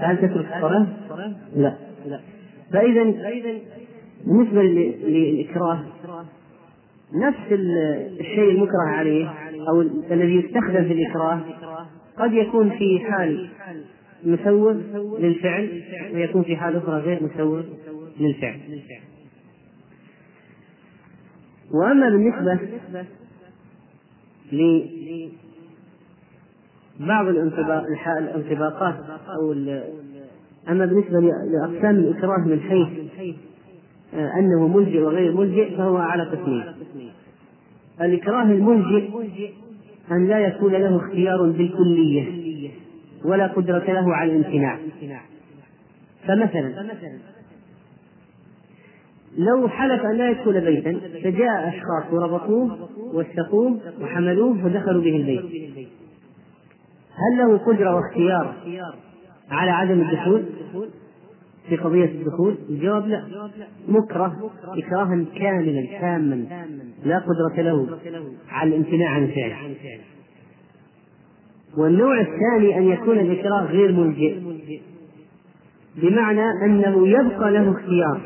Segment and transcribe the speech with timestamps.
[0.00, 0.86] فهل تترك الصلاة؟
[1.56, 1.76] لا
[2.72, 3.02] فإذا
[4.24, 5.84] بالنسبة للإكراه
[7.14, 7.52] نفس
[8.20, 9.28] الشيء المكره عليه
[9.68, 9.80] أو
[10.10, 11.40] الذي يستخدم في الإكراه
[12.18, 13.48] قد يكون في حال
[14.24, 14.72] مسوغ
[15.18, 15.82] للفعل
[16.14, 17.62] ويكون في حال أخرى غير مسوغ
[18.20, 18.60] للفعل
[21.74, 22.58] وأما بالنسبة
[27.00, 28.94] لبعض الانطباقات
[29.28, 29.52] أو
[30.68, 32.88] أما بالنسبة لأقسام الإكراه من حيث
[34.14, 36.64] آه، أنه ملجئ وغير ملجئ فهو على قسمين
[38.00, 39.08] الإكراه الملجئ
[40.10, 42.24] أن لا يكون له اختيار بالكلية
[43.24, 44.78] ولا قدرة له على الامتناع.
[46.26, 46.72] فمثلا
[49.38, 55.95] لو حلف أن لا يدخل بيتا فجاء أشخاص وربطوه واشتقوه وحملوه ودخلوا به البيت.
[57.16, 58.54] هل له قدرة واختيار
[59.50, 60.44] على عدم الدخول
[61.68, 63.24] في قضية الدخول؟ الجواب لا.
[63.88, 66.46] مكره إكراها كاملا تاما.
[67.04, 67.98] لا قدرة له
[68.48, 69.52] على الامتناع عن الفعل.
[71.78, 74.38] والنوع الثاني أن يكون الإكراه غير ملجئ.
[75.96, 78.20] بمعنى أنه يبقى له اختيار.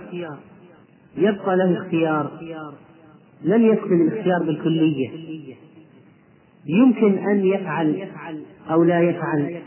[1.17, 2.41] يبقى له اختيار.
[3.43, 5.11] لم يكن الاختيار بالكلية.
[6.67, 8.07] يمكن أن يفعل
[8.71, 9.61] أو لا يفعل.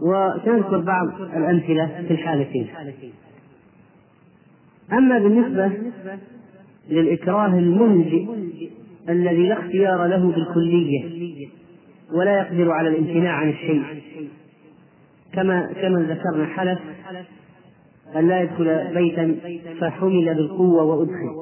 [0.00, 2.66] وسنذكر بعض الأمثلة في الحالتين.
[4.92, 5.72] أما بالنسبة
[6.90, 8.26] للإكراه الملجئ
[9.08, 11.10] الذي لا اختيار له بالكلية
[12.14, 13.82] ولا يقدر على الامتناع عن الشيء
[15.32, 16.78] كما كما ذكرنا حلف
[18.16, 19.36] أن لا يدخل بيتا
[19.80, 21.41] فحمل بالقوة وأدخل.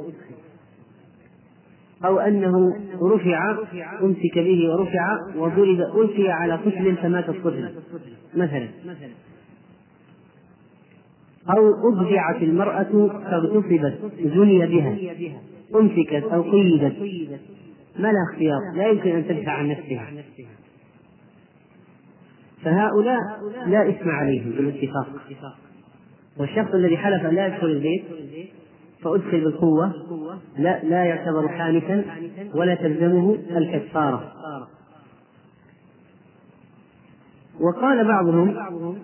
[2.04, 3.58] أو أنه رفع
[4.02, 7.70] أمسك به ورفع وضرب ألقي على طفل فمات الطفل
[8.34, 8.68] مثلا.
[11.56, 14.96] أو أضجعت المرأة فاغتصبت زني بها
[15.74, 16.96] أمسكت أو قيدت.
[17.98, 20.06] ما لها اختيار لا يمكن أن تدفع عن نفسها.
[22.64, 23.18] فهؤلاء
[23.66, 25.08] لا إثم عليهم بالاتفاق.
[26.38, 28.04] والشخص الذي حلف أن لا يدخل البيت
[29.02, 29.92] فأدخل بالقوة.
[30.58, 32.04] لا لا يعتبر حانثا
[32.54, 34.32] ولا تلزمه الكفارة
[37.60, 38.98] وقال بعضهم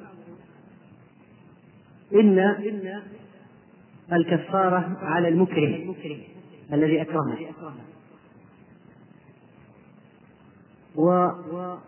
[2.14, 2.38] إن
[4.12, 5.94] الكفارة على المكره
[6.72, 7.38] الذي أكرهه.
[10.96, 11.78] وقال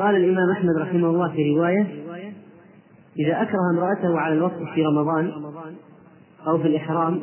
[0.00, 2.01] الإمام أحمد رحمه الله في رواية
[3.18, 5.32] إذا أكره امرأته على الوقت في رمضان
[6.46, 7.20] أو في الإحرام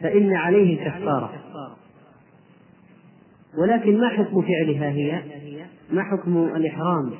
[0.00, 1.32] فإن عليه كفارة
[3.58, 5.22] ولكن ما حكم فعلها هي؟
[5.90, 7.10] ما حكم الإحرام؟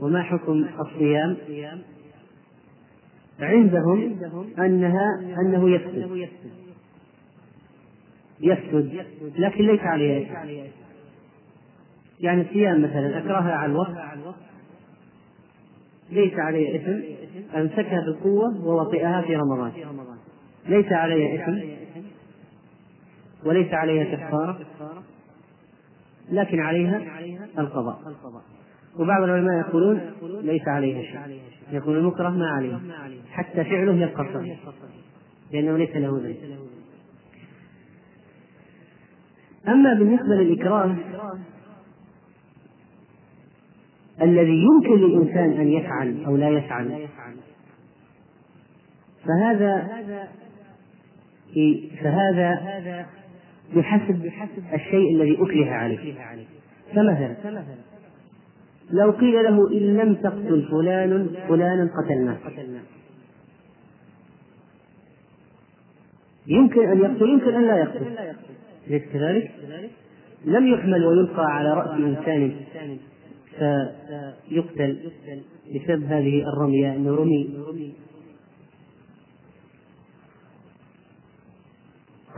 [0.00, 1.36] وما حكم الصيام؟
[3.40, 4.16] عندهم
[4.58, 6.28] أنها أنه يفسد
[8.40, 9.04] يفسد
[9.38, 10.26] لكن ليس عليه
[12.20, 13.94] يعني الصيام مثلا أكرهها على الوقت
[16.10, 16.92] ليس عليه إثم
[17.56, 19.72] أمسكها بالقوة ووطئها في رمضان.
[20.68, 21.58] ليس عليه إثم
[23.44, 24.58] وليس عليها كفارة
[26.30, 27.02] لكن عليها
[27.58, 28.00] القضاء.
[28.98, 30.00] وبعض العلماء يقولون
[30.42, 31.40] ليس عليها شيء.
[31.72, 32.78] يقول المكره ما عليه
[33.30, 34.58] حتى فعله يبقى صحيح
[35.52, 36.36] لأنه ليس له ذنب.
[39.68, 40.96] أما بالنسبة للإكراه
[44.22, 47.08] الذي يمكن للإنسان أن يفعل أو لا يفعل.
[49.24, 49.88] فهذا
[52.02, 53.06] فهذا
[53.76, 54.30] بحسب
[54.74, 56.14] الشيء الذي أكره عليه.
[56.94, 57.64] فمثلا
[58.90, 62.82] لو قيل له إن لم تقتل فلان فلانا قتلناه.
[66.46, 68.18] يمكن أن يقتل يمكن أن لا يقتل.
[68.90, 69.50] أليس كذلك؟
[70.44, 72.52] لم يحمل ويلقى على رأس إنسان.
[73.58, 75.10] فيقتل
[75.74, 77.94] بسبب هذه الرمية أنه رمي.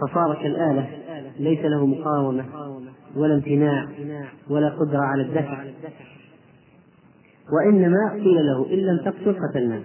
[0.01, 0.89] فصار كالآلة
[1.39, 2.45] ليس له مقاومة
[3.17, 3.89] ولا امتناع
[4.51, 5.65] ولا قدرة على الدفع.
[7.53, 9.83] وإنما قيل له إن لم تقتل قتلناه.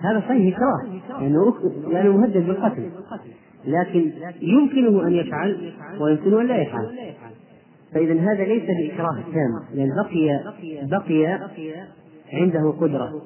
[0.00, 1.54] هذا صحيح إكراه لأنه
[1.88, 2.90] يعني مهدد بالقتل.
[3.64, 7.14] لكن يمكنه أن يفعل ويمكنه أن لا يفعل.
[7.94, 10.44] فإذا هذا ليس بإكراه تام لأن بقي
[10.86, 11.38] بقي
[12.32, 13.22] عنده قدرة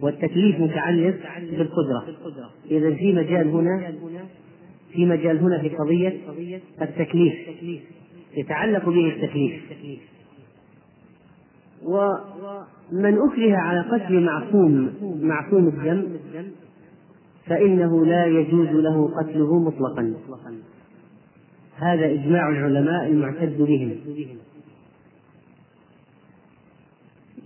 [0.00, 1.16] والتكليف متعلق
[1.50, 2.04] بالقدرة.
[2.70, 3.92] إذا في مجال هنا
[4.92, 6.12] في مجال هنا في قضية
[6.82, 7.34] التكليف
[8.36, 9.62] يتعلق به التكليف.
[11.84, 16.04] ومن أكره على قتل معصوم معصوم الدم
[17.46, 20.14] فإنه لا يجوز له قتله مطلقا.
[21.76, 23.96] هذا إجماع العلماء المعتد بهم.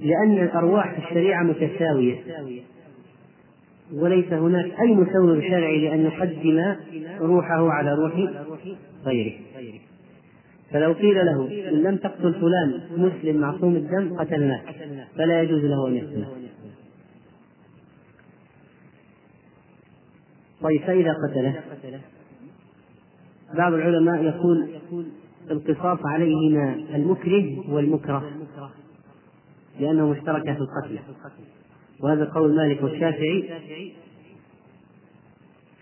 [0.00, 2.16] لأن الأرواح في الشريعة متساوية.
[3.92, 6.76] وليس هناك أي مسوغ شرعي لأن يقدم
[7.20, 8.12] روحه على روح
[9.04, 9.32] غيره.
[10.70, 14.62] فلو قيل له إن لم تقتل فلان مسلم معصوم الدم قتلناه
[15.16, 16.28] فلا يجوز له أن يقتله.
[20.62, 21.60] طيب فإذا قتله؟
[23.54, 24.68] بعض العلماء يقول
[25.50, 28.24] القصاص عليهما المكره والمكره
[29.80, 30.98] لأنه مشتركا في القتل.
[32.00, 33.50] وهذا قول مالك والشافعي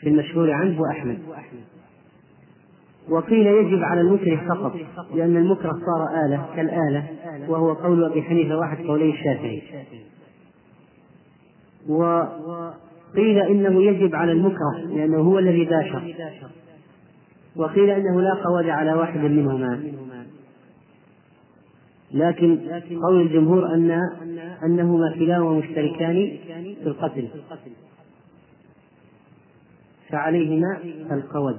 [0.01, 1.19] في المشهور عنه وأحمد.
[3.09, 4.77] وقيل يجب على المكره فقط
[5.15, 7.09] لأن المكره صار آلة كالآلة
[7.49, 9.63] وهو قول أبي حنيفة واحد قولي الشافعي.
[11.89, 16.15] وقيل إنه يجب على المكره لأنه هو الذي باشر.
[17.57, 19.93] وقيل إنه لا قود على واحد منهما.
[22.13, 22.59] لكن
[23.07, 24.01] قول الجمهور أن
[24.65, 27.29] أنهما كلاهما مشتركان في القتل.
[30.09, 30.79] فعليهما
[31.13, 31.57] القود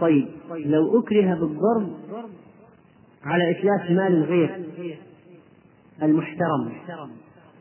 [0.00, 1.92] طيب لو أكره بالضرب
[3.24, 4.64] على إتلاف مال غير
[6.02, 6.72] المحترم.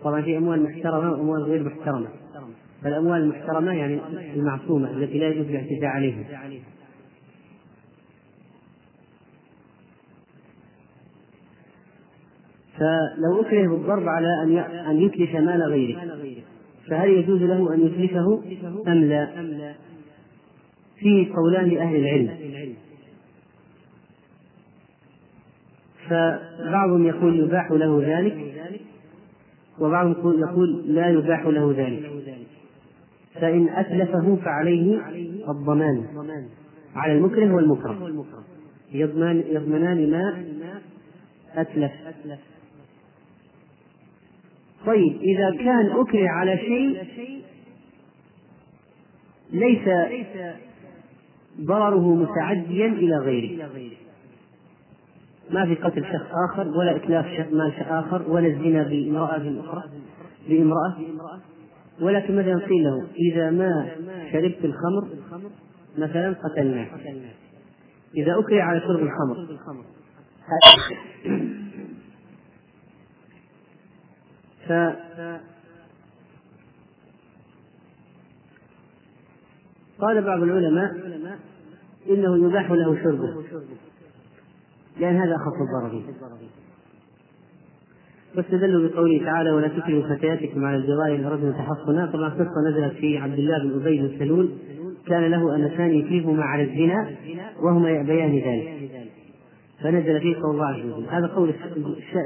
[0.04, 2.08] طبعا في أموال محترمة وأموال غير محترمة.
[2.84, 4.00] فالأموال المحترمة يعني
[4.36, 6.24] المعصومة التي لا يجوز الاعتداء عليها.
[12.78, 16.00] فلو أكره بالضرب على أن أن يتلف مال غيره
[16.90, 18.44] فهل يجوز له أن يتلفه
[18.88, 19.74] أم لا؟
[20.98, 22.76] فيه قولان لأهل العلم.
[26.10, 28.54] فبعضهم يقول يباح له ذلك
[29.80, 32.13] وبعضهم يقول لا يباح له ذلك.
[33.44, 35.02] فإن أتلفه فعليه
[35.50, 36.06] الضمان.
[36.96, 38.44] على المكره والمكره.
[38.92, 40.46] يضمن يضمنان ما
[41.56, 41.92] أتلف
[44.86, 47.04] طيب إذا كان أكره على شيء
[49.52, 49.90] ليس
[51.62, 53.70] ضرره متعديا إلى غيره.
[55.52, 59.84] ما في قتل شخص آخر ولا إتلاف مال آخر ولا الزنا بامرأة أخرى
[60.50, 60.98] بامرأة
[62.02, 63.96] ولكن مثلا قيل له؟ إذا ما
[64.32, 65.08] شربت الخمر
[65.98, 66.88] مثلا قتلناه.
[68.18, 69.48] إذا أكره على شرب الخمر.
[74.68, 74.72] ف
[80.00, 80.92] قال بعض العلماء
[82.10, 83.44] إنه يباح له شربه.
[85.00, 86.06] لأن هذا أخف الضررين
[88.38, 93.18] واستدلوا بقوله تعالى ولا تكرهوا فتياتكم على الجوار إن أردنا تحصنا طبعا قصة نزلت في
[93.18, 94.50] عبد الله بن أبي بن سلول.
[95.08, 97.12] كان له أنسان يكرههما على الزنا
[97.64, 98.90] وهما يأبيان ذلك.
[99.84, 101.06] فنزل فيه قول الله عز وجل.
[101.10, 101.54] هذا قول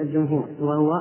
[0.01, 0.91] الجمهور وهو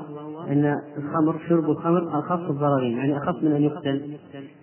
[0.49, 4.17] أن الخمر شرب الخمر أخف الضررين يعني أخف من أن يقتل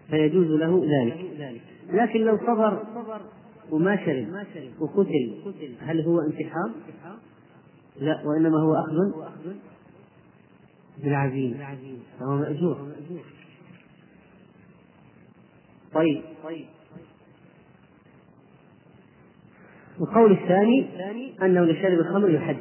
[0.10, 1.18] فيجوز له ذلك.
[1.94, 2.80] لكن لو صبر
[3.72, 4.28] وما شرب
[4.80, 5.34] وقتل
[5.80, 6.72] هل هو انتحار؟
[8.02, 8.96] لا وإنما هو أخذ
[10.98, 11.78] بالعزيمة
[12.20, 12.92] فهو مأجور.
[15.94, 16.22] طيب.
[20.02, 20.88] القول الثاني
[21.42, 22.58] أنه لشرب الخمر يحد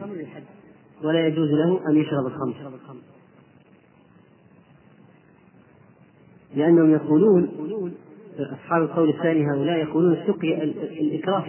[1.04, 2.74] ولا يجوز له أن يشرب الخمر.
[6.54, 7.48] لأنهم يقولون
[8.38, 10.62] أصحاب القول الثاني هؤلاء يقولون السقي
[11.00, 11.40] الإكراه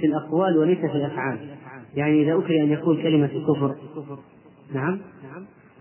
[0.00, 1.56] في الأقوال وليس في الأفعال.
[1.94, 3.76] يعني إذا أكره أن يقول كلمة الكفر.
[4.74, 5.00] نعم.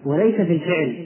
[0.05, 1.05] وليس في الفعل.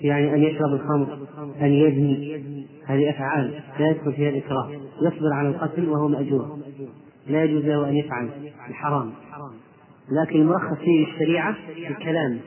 [0.00, 1.18] يعني أن يشرب الخمر
[1.60, 2.42] أن يزني.
[2.86, 4.70] هذه أفعال لا يدخل فيها الإكراه.
[5.02, 6.58] يصبر على القتل وهو مأجور.
[7.26, 8.28] لا يجوز له أن يفعل.
[8.68, 9.12] الحرام.
[10.22, 11.56] لكن المرخص فيه الشريعة
[11.90, 12.38] الكلام.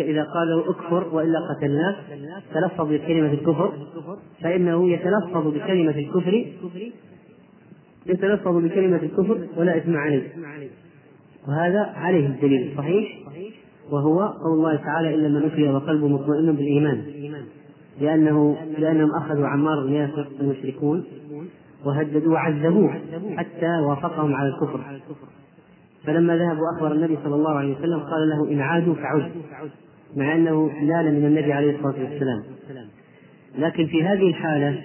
[0.00, 1.96] إذا قالوا اكفر وإلا قتلناك
[2.54, 3.72] تلفظ بكلمة الكفر
[4.42, 6.46] فإنه يتلفظ بكلمة الكفر
[8.06, 10.28] يتلفظ بكلمة الكفر ولا إثم عليه.
[11.48, 12.70] وهذا عليه الدليل.
[12.72, 13.18] الصحيح
[13.90, 17.04] وهو قول الله تعالى إلا من أكره وقلبه مطمئن بالإيمان.
[18.00, 21.04] لأنه لأنهم أخذوا عمار بن ياسر المشركون
[21.84, 23.00] وهددوه وعذبوه
[23.36, 24.80] حتى وافقهم على الكفر.
[26.04, 29.32] فلما ذهب واخبر النبي صلى الله عليه وسلم قال له إن عادوا فعد.
[30.16, 32.42] مع أنه نال من النبي عليه الصلاة والسلام.
[33.58, 34.82] لكن في هذه الحاله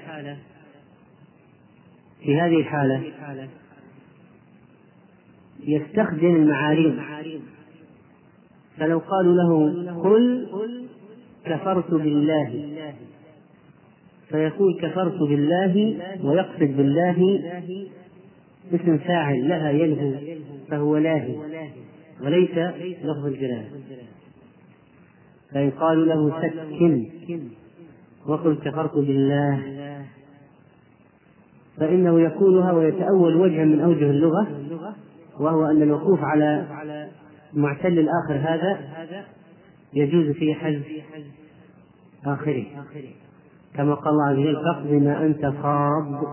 [2.23, 3.01] في هذه الحالة
[5.63, 6.95] يستخدم المعاريض.
[8.79, 10.47] فلو قالوا له قل
[11.45, 12.69] كفرت بالله.
[14.29, 17.39] فيقول كفرت بالله ويقصد بالله
[18.73, 20.13] اسم فاعل لها يلهو
[20.69, 21.35] فهو لاهي
[22.23, 22.57] وليس
[23.03, 23.69] لفظ الجلالة
[25.53, 27.05] فإن قالوا له سكن
[28.27, 29.63] وقل كفرت بالله.
[31.77, 34.47] فإنه يقولها ويتأول وجها من أوجه اللغة
[35.39, 36.65] وهو أن الوقوف على
[37.53, 38.79] معتل الآخر هذا
[39.93, 40.85] يجوز فيه حذف
[42.25, 42.65] آخره.
[43.75, 46.23] كما قال الله عز وجل فاقض ما أنت قاض.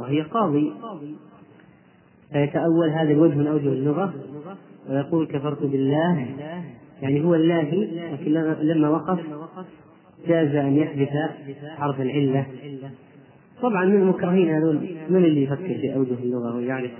[0.00, 0.72] وهي قاضي.
[2.32, 4.14] فيتأول هذا الوجه من أوجه اللغة
[4.88, 6.26] ويقول كفرت بالله.
[7.02, 9.20] يعني هو اللاهي لكن لما وقف
[10.28, 11.08] جاز أن يحدث
[11.76, 12.46] حرف العلة.
[13.62, 14.74] طبعا من المكرهين هذول
[15.08, 16.90] من اللي يفكر في أوجه اللغة ويعرف؟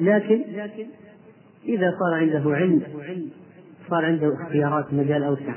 [0.00, 0.42] لكن
[1.64, 2.82] إذا صار عنده علم
[3.90, 5.54] صار عنده اختيارات مجال أوسع.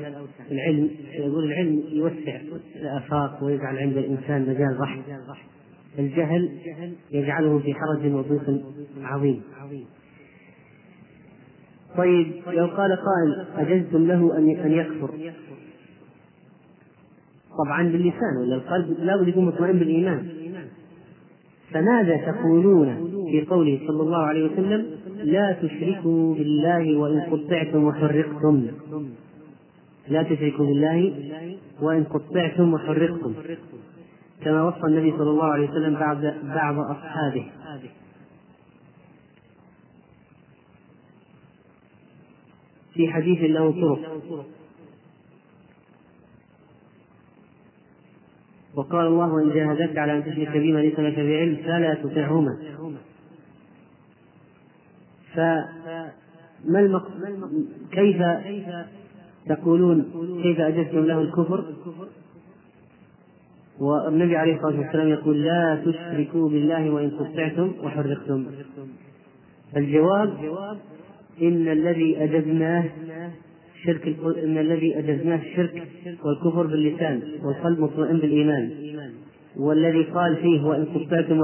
[0.52, 2.42] العلم يقول العلم يوسع
[2.76, 5.02] الآفاق ويجعل عند الإنسان مجال رحم.
[6.00, 6.50] الجهل
[7.12, 8.62] يجعله في حرج وضيق
[9.02, 9.42] عظيم.
[11.98, 15.10] طيب لو قال قائل أجزتم له أن أن يكفر؟
[17.66, 20.28] طبعا باللسان ولا القلب لابد يكون مطمئن بالإيمان.
[21.72, 24.86] فماذا تقولون؟ في قوله صلى الله عليه وسلم
[25.24, 28.68] لا تشركوا بالله وإن قطعتم وحرقتم.
[30.08, 31.14] لا تشركوا بالله
[31.82, 33.34] وإن قطعتم وحرقتم.
[34.44, 37.46] كما وصى النبي صلى الله عليه وسلم بعض بعض أصحابه.
[42.94, 44.20] في حديث له طرق.
[48.76, 52.58] وقال الله إن جاهدك على أن تشرك بما ليس لك بعلم فلا تطعهما.
[55.34, 57.08] فما المق...
[57.92, 58.22] كيف
[59.48, 60.06] تقولون
[60.44, 61.66] كيف أجزتم له الكفر؟
[63.80, 68.46] والنبي عليه الصلاة والسلام يقول لا تشركوا بالله وإن قطعتم وحرقتم.
[69.78, 70.34] الجواب
[71.42, 72.90] إن الذي أجزناه
[73.84, 74.08] شرك
[74.44, 75.88] إن الذي أجزناه الشرك
[76.24, 78.72] والكفر باللسان والقلب مطمئن بالإيمان.
[79.58, 81.40] والذي قال فيه وإن قطعتم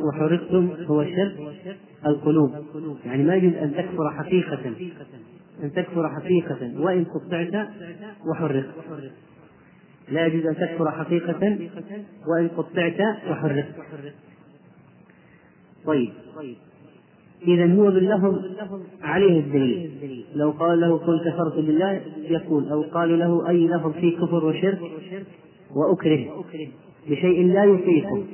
[0.00, 1.56] وحرقتم هو شرك
[2.06, 2.54] القلوب.
[3.06, 4.72] يعني ما يجوز أن تكفر حقيقة.
[5.62, 6.80] أن تكفر حقيقة.
[6.80, 7.68] وإن قطعت
[8.26, 8.66] وحرقت.
[10.08, 11.58] لا يجوز أن تكفر حقيقة.
[12.28, 13.00] وإن قطعت
[13.30, 13.74] وحرقت.
[15.86, 16.12] طيب.
[17.46, 18.40] إذا هو باللفظ
[19.02, 20.24] عليه الدليل.
[20.34, 24.80] لو قال له قل كفرت بالله يقول أو قالوا له أي لفظ فيه كفر وشرك
[25.74, 26.44] وأكره.
[27.08, 28.24] بشيء لا يطيقه.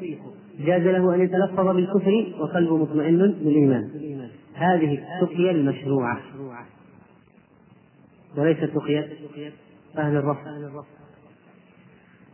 [0.58, 3.90] جاز له أن يتلفظ بالكفر وقلبه مطمئن بالإيمان.
[4.54, 6.20] هذه التقية المشروعة.
[8.36, 9.08] وليست تقية
[9.98, 10.84] أهل الرفض.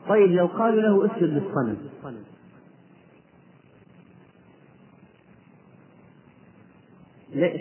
[0.09, 1.77] طيب لو قالوا له اسجد للصنم.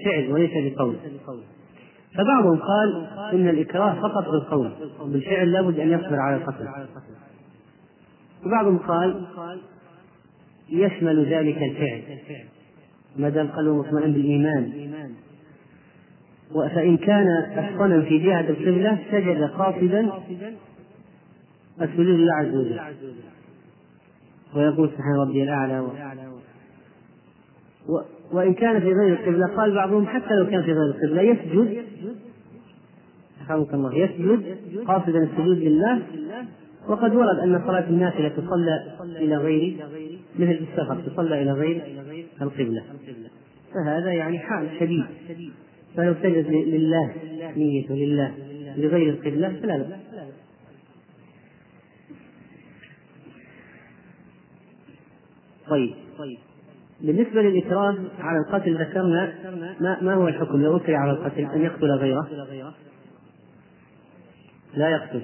[0.05, 0.95] فعل وليس بقول.
[2.15, 4.71] فبعضهم قال إن الإكراه فقط بالقول.
[5.05, 6.67] بالفعل لابد أن يصبر على القتل.
[8.45, 9.25] وبعضهم قال
[10.69, 12.01] يشمل ذلك الفعل
[13.17, 14.71] ما دام قلبه مطمئن بالإيمان.
[16.53, 20.11] فإن كان الصنم في جهة القبلة سجد قاصدا
[21.81, 22.79] السجود لله عز وجل.
[24.55, 25.79] ويقول سبحان ربي الأعلى.
[25.79, 25.89] و...
[28.31, 31.85] وإن كان في غير القبلة قال بعضهم حتى لو كان في غير القبلة يسجد.
[33.41, 34.57] رحمك الله يسجد
[34.87, 36.01] قاصدا السجود لله.
[36.87, 39.85] وقد ورد أن صلاة النافلة تصلى إلى غير
[40.39, 41.81] مثل السفر تصلى إلى غير
[42.41, 42.83] القبلة.
[43.73, 45.03] فهذا يعني حال شديد.
[45.97, 47.13] فلو سجد لله
[47.57, 48.33] نيته لله
[48.77, 49.99] لغير القبلة فلا بأس.
[55.69, 56.37] طيب.
[57.01, 59.33] بالنسبة للإكراه على القتل ذكرنا
[59.79, 62.27] ما, ما هو الحكم؟ لو أكره على القتل أن يقتل غيره؟
[64.75, 65.21] لا يقتل.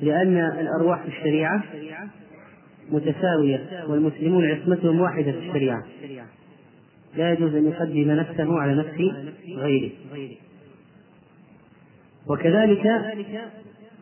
[0.00, 1.64] لأن الأرواح في الشريعة
[2.90, 5.84] متساوية والمسلمون عصمتهم واحدة في الشريعة.
[7.16, 9.14] لا يجوز أن يقدم نفسه على نفس
[9.56, 9.90] غيره.
[12.28, 12.86] وكذلك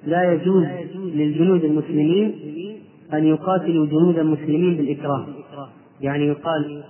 [0.07, 2.35] لا يجوز للجنود المسلمين
[3.13, 5.27] أن يقاتلوا جنود المسلمين بالإكراه.
[6.01, 6.85] يعني يقال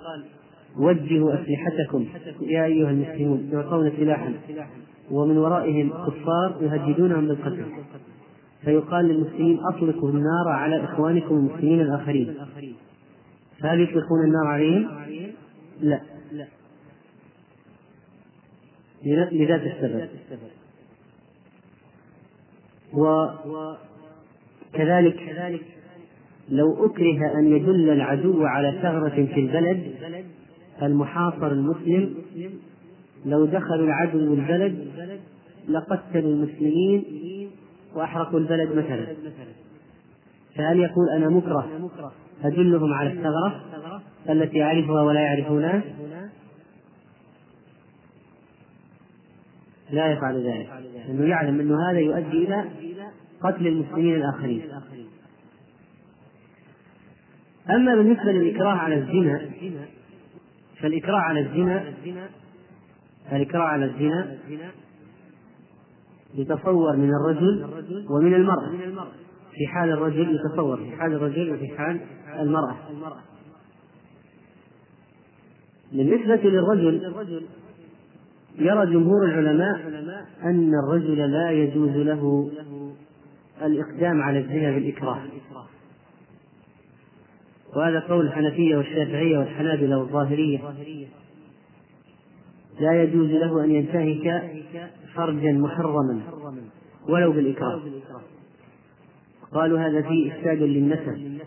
[0.79, 2.07] وجهوا أسلحتكم
[2.41, 4.35] يا أيها المسلمون يعطون سلاحا
[5.11, 7.65] ومن ورائهم كفار يهددونهم بالقتل.
[8.65, 12.35] فيقال للمسلمين أطلقوا النار على إخوانكم المسلمين الآخرين.
[13.63, 14.89] هل يطلقون النار عليهم؟
[15.81, 16.01] لا.
[19.33, 20.09] لذات السبب.
[24.75, 25.21] وكذلك
[26.49, 29.95] لو أكره أن يدل العدو على ثغرة في البلد
[30.83, 32.15] المحاصر المسلم
[33.27, 34.87] لو دخلوا العدو البلد
[35.69, 37.05] لقتلوا المسلمين
[37.95, 39.07] وأحرقوا البلد مثلا.
[40.57, 41.91] فهل يقول أنا مكره
[42.45, 43.65] أدلهم على الثغرة
[44.31, 45.83] التي يعرفها ولا يعرفونها
[49.91, 52.65] لا يفعل ذلك لأنه يعلم أن هذا يؤدي إلى
[53.43, 54.63] قتل المسلمين الآخرين.
[57.71, 59.51] أما بالنسبة للإكراه على الزنا
[60.81, 61.85] فالإكراه على الزنا
[63.33, 64.37] الإكراه على الزنا
[66.35, 67.67] يتصور من الرجل
[68.11, 68.71] ومن المرأة.
[69.53, 72.01] في حال الرجل يتصور في حال الرجل وفي حال
[72.39, 72.77] المرأة.
[75.93, 77.13] بالنسبة للرجل
[78.59, 79.81] يرى جمهور العلماء
[80.45, 82.51] أن الرجل لا يجوز له
[83.63, 85.21] الإقدام على الزنا بالإكراه.
[87.77, 90.59] وهذا قول الحنفية والشافعية والحنابلة والظاهرية.
[92.81, 94.51] لا يجوز له أن ينتهك
[95.15, 96.21] فرجا محرما
[97.09, 97.83] ولو بالإكراه.
[99.53, 101.41] قالوا هذا فيه إفساد للنسب.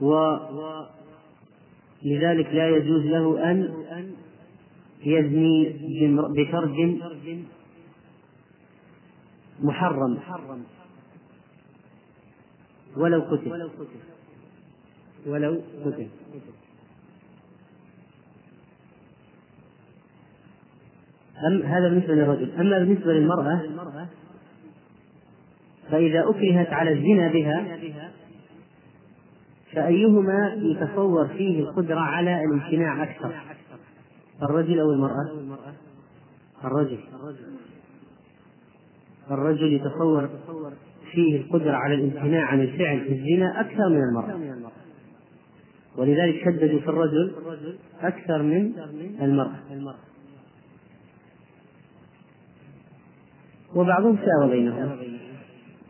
[0.00, 0.86] ولذلك
[2.46, 3.74] لا يجوز له أن
[5.04, 5.72] يزني
[6.16, 6.96] بفرج
[9.60, 10.18] محرم.
[12.96, 13.70] ولو قتل.
[15.26, 16.08] ولو قتل.
[21.46, 22.50] أم هذا بالنسبة للرجل.
[22.60, 23.60] أما بالنسبة للمرأة
[25.90, 27.78] فإذا أكرهت على الزنا بها
[29.72, 33.32] فأيهما يتصور فيه القدرة على الامتناع أكثر؟
[34.42, 35.30] الرجل أو المرأة؟
[36.64, 36.98] الرجل.
[39.30, 40.28] الرجل يتصور
[41.12, 44.38] فيه القدرة على الامتناع عن الفعل في الزنا أكثر من المرأة.
[45.96, 47.32] ولذلك شددوا في الرجل
[48.00, 48.72] أكثر من
[49.22, 49.56] المرأة.
[53.74, 54.98] وبعضهم ساوى بينهم.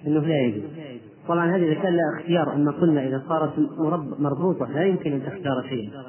[0.07, 0.62] إنه لا يجوز.
[1.29, 3.59] طبعا هذه إذا كان لها اختيار أما قلنا إذا صارت
[4.18, 6.05] مربوطة لا يمكن أن تختار شيئا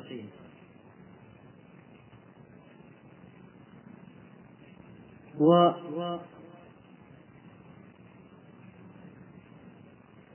[5.39, 5.71] و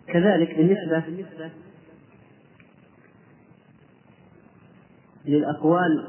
[0.06, 1.02] كذلك بالنسبة
[5.26, 6.04] للأقوال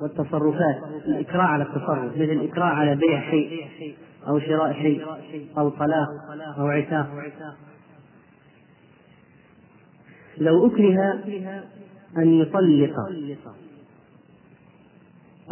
[0.00, 3.96] والتصرفات الإكراه على التصرف مثل الإكراه على بيع شيء.
[4.28, 5.06] أو شراء شيء
[5.58, 6.08] أو طلاق
[6.58, 7.08] أو عتاق.
[10.38, 11.12] لو أكره
[12.18, 12.94] أن يطلق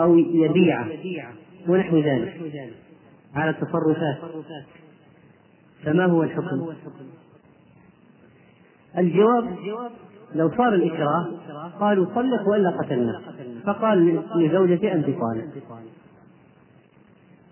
[0.00, 0.86] أو يبيع
[1.68, 2.52] ونحو ذلك
[3.34, 4.18] على التصرفات
[5.84, 6.72] فما هو الحكم؟
[8.98, 9.56] الجواب
[10.34, 11.26] لو صار الإكراه
[11.80, 13.20] قالوا طلق وإلا قتلنا
[13.66, 15.44] فقال لزوجته أنت طالق.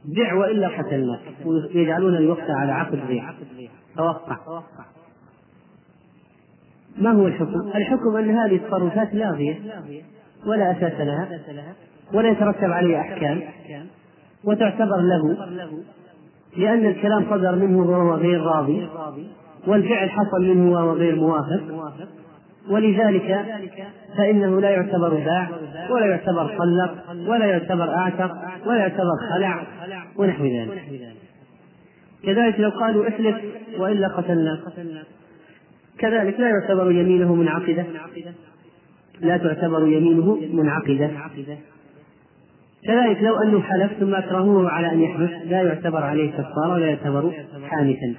[0.07, 3.35] بع وإلا قتلناك ويجعلون الوقت على عقد بيع
[3.97, 4.37] توقع.
[6.99, 9.59] ما هو الحكم؟ الحكم أن هذه التصرفات لاغية.
[10.47, 11.29] ولا أساس لها.
[12.15, 13.43] ولا يترتب عليها أحكام.
[14.45, 15.37] وتعتبر له.
[16.57, 18.89] لأن الكلام صدر منه وهو غير راضي.
[19.67, 21.93] والفعل حصل منه وهو غير موافق.
[22.71, 23.45] ولذلك
[24.17, 25.49] فإنه لا يعتبر باع
[25.91, 26.95] ولا يعتبر طلق
[27.29, 28.33] ولا يعتبر أعتق
[28.67, 29.67] ولا يعتبر خلع
[30.17, 30.83] ونحو ذلك.
[32.23, 33.37] كذلك لو قالوا احلف
[33.79, 34.59] وإلا قتلناك
[35.99, 37.85] كذلك لا يعتبر يمينه منعقدة.
[39.21, 41.11] لا تعتبر يمينه منعقدة.
[42.87, 47.33] كذلك لو أنه حلف ثم أكرهوه على أن يحلف لا يعتبر عليه كفارة ولا يعتبر
[47.69, 48.15] حانثا.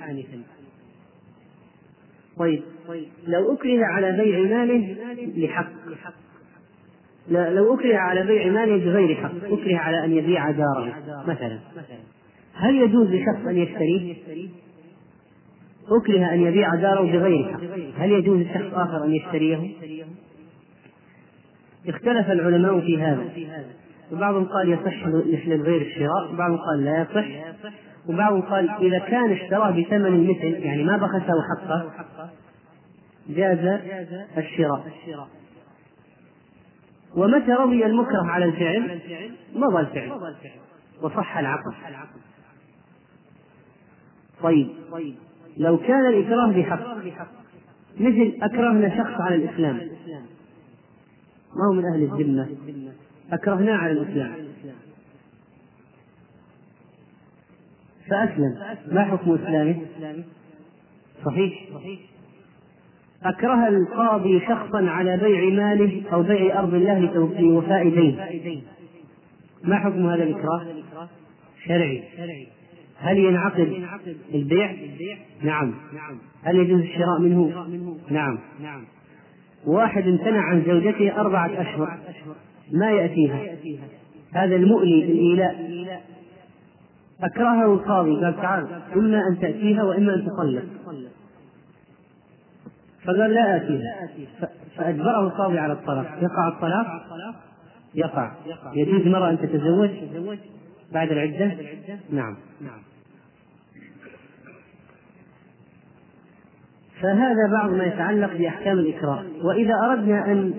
[2.40, 2.64] طيب
[3.28, 4.96] لو أكره على بيع ماله
[5.38, 5.72] لحق.
[7.30, 10.94] لا لو أكره على بيع ماله بغير حق أكره على أن يبيع داره
[11.28, 11.60] مثلا.
[12.54, 14.16] هل يجوز لشخص أن يشتريه؟
[15.92, 17.60] أكره أن يبيع داره بغير حق.
[17.98, 19.58] هل يجوز لشخص آخر أن يشتريه؟
[21.88, 23.24] اختلف العلماء في هذا.
[24.12, 25.08] وبعضهم قال يصح
[25.48, 27.28] للغير الشراء وبعضهم قال لا يصح.
[28.10, 31.92] وبعضهم قال إذا كان اشتراه بثمن المثل يعني ما بخسه حقه
[33.30, 33.80] جاز
[34.38, 34.86] الشراء.
[37.16, 39.00] ومتى رضي المكره على الفعل؟
[39.56, 40.12] مضى الفعل.
[41.02, 41.74] وصح العقد
[44.44, 44.70] طيب
[45.58, 46.80] لو كان الإكراه بحق
[48.00, 49.76] مثل أكرهنا شخص على الإسلام.
[51.56, 52.48] ما هو من أهل الذمة؟
[53.32, 54.47] أكرهناه على الإسلام.
[58.10, 58.56] فأسلم.
[58.92, 59.76] ما حكم إسلامه؟
[61.26, 61.54] صحيح.
[63.24, 67.00] أكره القاضي شخصا على بيع ماله أو بيع أرض الله
[67.40, 68.64] لوفاء دين.
[69.64, 70.66] ما حكم هذا الإكراه؟
[71.66, 72.04] شرعي.
[72.98, 73.84] هل ينعقد
[74.34, 74.76] البيع؟
[75.42, 75.74] نعم.
[76.44, 77.66] هل يجوز الشراء منه؟
[78.10, 78.40] نعم.
[79.66, 81.98] واحد امتنع عن زوجته أربعة أشهر.
[82.72, 83.42] ما يأتيها؟
[84.34, 85.68] هذا المؤلي الإيلاء.
[87.24, 90.64] أكرهه القاضي قال تعال إما أن تأتيها وإما أن تطلق
[93.04, 94.10] فقال لا آتيها.
[94.78, 96.06] فأجبره القاضي على الطلاق.
[96.22, 97.04] يقع الطلاق؟
[97.96, 98.32] يقع.
[98.74, 99.90] يجوز المرأة أن تتزوج
[100.94, 101.58] بعد العدة؟
[102.10, 102.38] نعم.
[107.02, 109.24] فهذا بعض ما يتعلق بأحكام الإكراه.
[109.44, 110.54] وإذا أردنا أن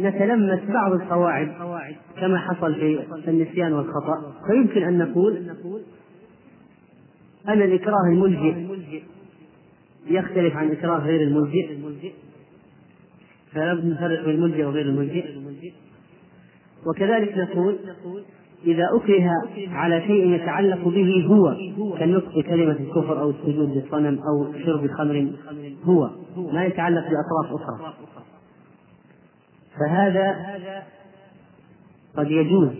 [0.00, 1.52] نتلمس بعض القواعد
[2.20, 4.32] كما حصل في النسيان والخطأ.
[4.46, 5.36] فيمكن أن نقول
[7.48, 8.54] أن الإكراه الملجئ
[10.10, 11.68] يختلف عن إكراه غير الملجئ.
[13.52, 15.24] فلا بد نفرق بين الملجئ وغير الملجئ.
[16.86, 17.76] وكذلك نقول
[18.66, 19.30] إذا أكره
[19.70, 21.56] على شيء يتعلق به هو
[21.98, 25.32] كالنطق بكلمة الكفر أو السجود للصنم أو شرب خمر
[25.84, 26.10] هو
[26.52, 27.94] ما يتعلق بأطراف أخرى.
[29.80, 30.36] فهذا
[32.16, 32.70] قد يجوز.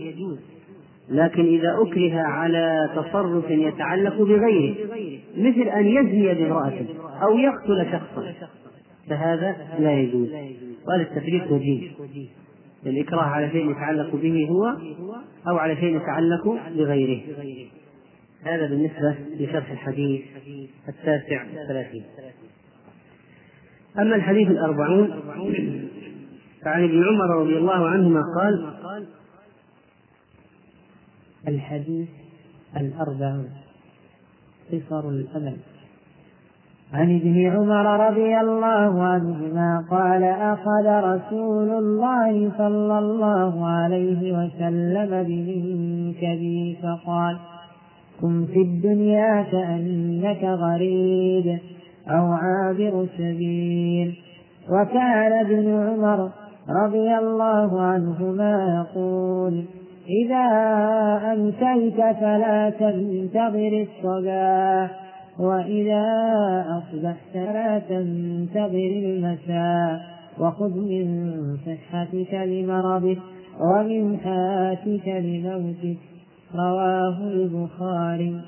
[1.09, 4.74] لكن إذا أكره على تصرف يتعلق بغيره
[5.37, 6.72] مثل أن يزني بامرأة
[7.22, 8.33] أو يقتل شخصا
[9.09, 10.28] فهذا لا يجوز.
[10.88, 11.90] وهذا التفريق وجيه.
[12.87, 14.76] الإكراه على شيء يتعلق به هو
[15.48, 17.20] أو على شيء يتعلق بغيره.
[18.42, 20.22] هذا بالنسبة لشرح الحديث
[20.88, 22.04] التاسع والثلاثين.
[23.98, 25.20] أما الحديث الأربعون
[26.64, 28.64] فعن ابن عمر رضي الله عنهما قال
[31.48, 32.09] الحديث
[32.77, 33.48] الأربعون
[34.72, 35.57] قصر الأمل.
[36.92, 46.79] عن ابن عمر رضي الله عنهما قال أخذ رسول الله صلى الله عليه وسلم بمنكبي
[46.83, 47.38] فقال
[48.20, 51.59] كن في الدنيا كأنك غريب
[52.09, 54.16] أو عابر سبيل.
[54.70, 59.64] وكان ابن عمر رضي الله عنهما يقول
[60.24, 60.46] إذا
[61.33, 65.00] أمسيت فلا تنتظر الصباح
[65.38, 66.05] وإذا
[66.68, 70.00] أصبحت لا تنتظر المساء
[70.38, 73.18] وخذ من صحتك لمرضك
[73.61, 75.98] ومن حياتك لموتك.
[76.55, 78.40] رواه البخاري.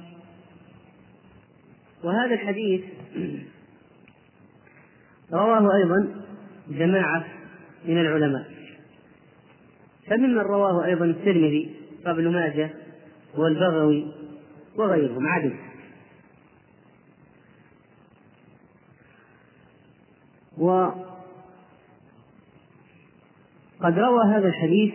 [2.04, 2.80] وهذا الحديث
[5.32, 6.06] رواه أيضا
[6.70, 7.24] جماعة
[7.86, 8.44] من العلماء.
[10.06, 11.74] فممن رواه أيضا الترمذي
[12.06, 12.70] وابن ماجه
[13.36, 14.06] والبغوي
[14.76, 15.56] وغيرهم عدد
[20.58, 20.94] وقد
[23.98, 24.94] روى هذا الحديث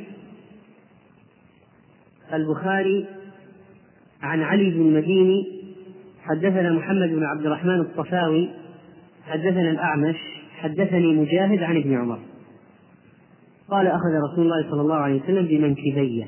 [2.34, 3.06] البخاري
[4.22, 5.62] عن علي بن المديني
[6.24, 8.50] حدثنا محمد بن عبد الرحمن الصفاوي
[9.26, 10.16] حدثنا الأعمش
[10.52, 12.20] حدثني مجاهد عن ابن عمر.
[13.72, 16.28] قال أخذ رسول الله صلى الله عليه وسلم بمنكبيه.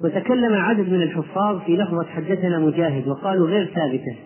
[0.00, 4.16] وتكلم عدد من الحفاظ في لفظة حدثنا مجاهد وقالوا غير ثابتة.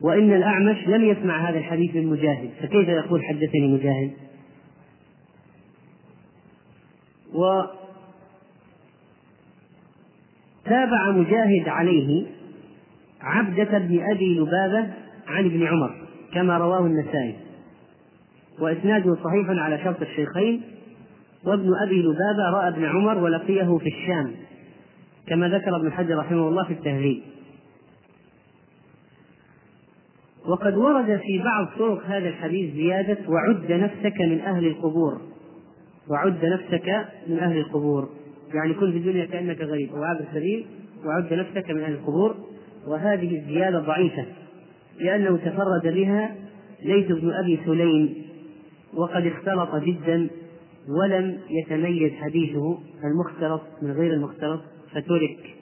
[0.00, 4.10] وإن الأعمش لم يسمع هذا الحديث من مجاهد فكيف يقول حدثني مجاهد؟
[10.64, 12.26] وتابع مجاهد عليه
[13.20, 14.90] عبدة بن أبي لبابة
[15.26, 15.94] عن ابن عمر
[16.34, 17.49] كما رواه النسائي.
[18.60, 20.62] وإسناده صحيح على شرط الشيخين
[21.44, 24.34] وابن أبي لبابة رأى ابن عمر ولقيه في الشام
[25.26, 27.22] كما ذكر ابن حجر رحمه الله في التهذيب.
[30.46, 35.20] وقد ورد في بعض طرق هذا الحديث زيادة وعد نفسك من أهل القبور.
[36.08, 38.08] وعد نفسك من أهل القبور.
[38.54, 40.66] يعني كن في الدنيا كأنك غريب أو عابر سبيل
[41.04, 42.34] وعد نفسك من أهل القبور.
[42.86, 44.24] وهذه الزيادة ضعيفة
[45.00, 46.34] لأنه تفرد بها
[46.84, 48.29] ليث بن أبي سليم.
[48.94, 50.30] وقد اختلط جدا
[50.88, 55.56] ولم يتميز حديثه المختلط من غير المختلط فترك.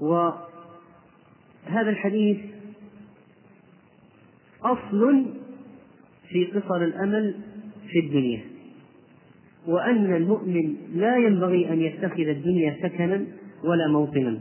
[0.00, 0.30] و
[1.66, 2.38] هذا الحديث
[4.62, 5.26] أصل
[6.28, 7.34] في قصر الأمل
[7.88, 8.40] في الدنيا.
[9.66, 13.26] وأن المؤمن لا ينبغي أن يتخذ الدنيا سكنا
[13.64, 14.38] ولا موطنا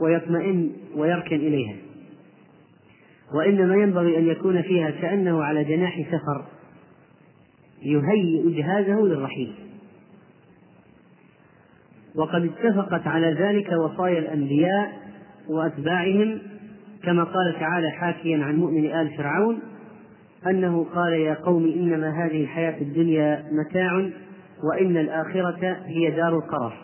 [0.00, 1.91] ويطمئن ويركن إليها.
[3.34, 6.44] وإنما ينبغي أن يكون فيها كأنه على جناح سفر
[7.82, 9.54] يهيئ جهازه للرحيل.
[12.14, 14.92] وقد اتفقت على ذلك وصايا الأنبياء
[15.48, 16.38] وأتباعهم
[17.02, 19.58] كما قال تعالى حاكيا عن مؤمن آل فرعون
[20.46, 24.10] أنه قال يا قوم إنما هذه الحياة الدنيا متاع
[24.62, 26.76] وإن الآخرة هي دار القرار.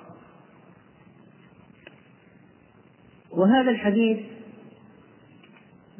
[3.30, 4.18] وهذا الحديث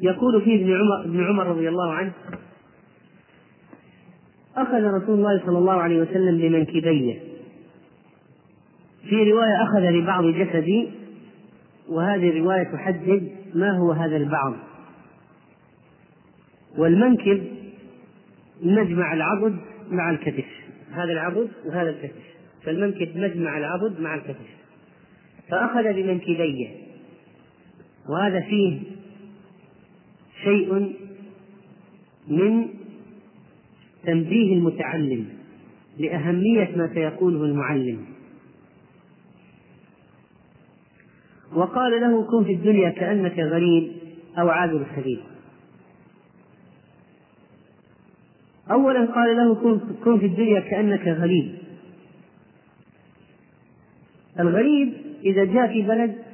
[0.01, 2.11] يقول فيه ابن عمر, ابن عمر رضي الله عنه
[4.57, 7.19] أخذ رسول الله صلى الله عليه وسلم بمنكبيه.
[9.09, 10.89] في رواية أخذ لبعض جسدي
[11.89, 14.53] وهذه الرواية تحدد ما هو هذا البعض.
[16.77, 17.43] والمنكب
[18.63, 19.57] مجمع العضد
[19.91, 20.45] مع الكتف.
[20.91, 22.23] هذا العضد وهذا الكتف.
[22.63, 24.47] فالمنكب مجمع العضد مع الكتف.
[25.49, 26.67] فأخذ بمنكبيه.
[28.09, 28.79] وهذا فيه
[30.43, 30.95] شيء
[32.27, 32.67] من
[34.05, 35.25] تنبيه المتعلم
[35.97, 38.05] لأهمية ما سيقوله المعلم.
[41.55, 43.91] وقال له كن في الدنيا كأنك غريب
[44.37, 45.19] أو عابر السبيل
[48.71, 49.55] أولا قال له
[50.03, 51.55] كن في الدنيا كأنك غريب.
[54.39, 56.28] الغريب إذا جاء في بلد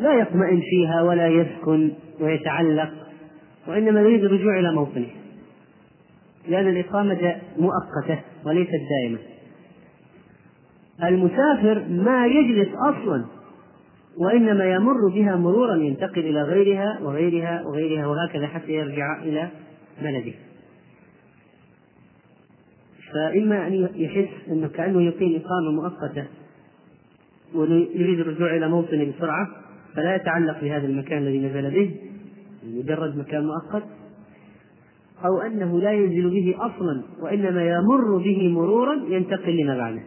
[0.00, 2.90] لا يطمئن فيها ولا يسكن ويتعلق
[3.68, 5.06] وإنما يريد الرجوع إلى موطنه
[6.48, 9.18] لأن الإقامة مؤقتة وليست دائمة.
[11.02, 13.24] المسافر ما يجلس أصلا
[14.18, 19.48] وإنما يمر بها مرورا ينتقل إلى غيرها وغيرها وغيرها وهكذا حتى يرجع إلى
[20.02, 20.32] بلده.
[23.12, 26.26] فإما أن يحس أنه كأنه يقيم إقامة مؤقتة
[27.54, 29.59] ويريد الرجوع إلى موطنه بسرعة
[29.94, 31.96] فلا يتعلق بهذا المكان الذي نزل به
[32.64, 33.84] مجرد مكان مؤقت
[35.24, 40.02] أو أنه لا ينزل به أصلا وإنما يمر به مرورا ينتقل لما بعده.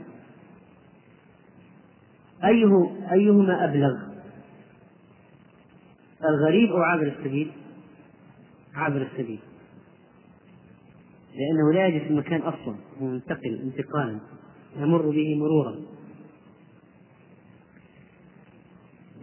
[2.43, 3.97] أيه أيهما أبلغ؟
[6.23, 7.51] الغريب أو عابر السبيل؟
[8.75, 9.39] عابر السبيل.
[11.35, 14.19] لأنه لا يجد في المكان أصلا ينتقل انتقالا
[14.77, 15.75] يمر به مرورا.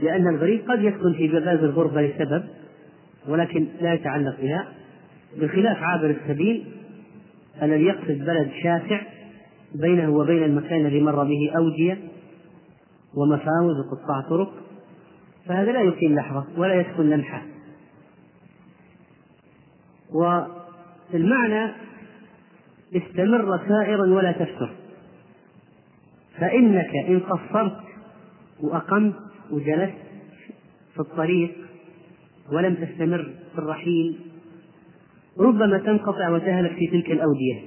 [0.03, 2.45] لأن الغريب قد يسكن في بلاد الغربة لسبب
[3.29, 4.69] ولكن لا يتعلق بها
[5.37, 6.65] بخلاف عابر السبيل
[7.63, 9.01] الذي يقصد بلد شاسع
[9.75, 11.99] بينه وبين المكان الذي مر به أودية
[13.15, 14.53] ومفاوز وقطاع طرق
[15.47, 17.43] فهذا لا يقيم لحظة ولا يسكن لمحة.
[20.13, 21.73] والمعنى
[22.97, 24.71] استمر سائرا ولا تفتر
[26.39, 27.81] فإنك إن قصرت
[28.61, 29.95] وأقمت وجلست
[30.95, 31.57] في الطريق
[32.53, 34.19] ولم تستمر في الرحيل
[35.39, 37.63] ربما تنقطع وتهلك في تلك الأودية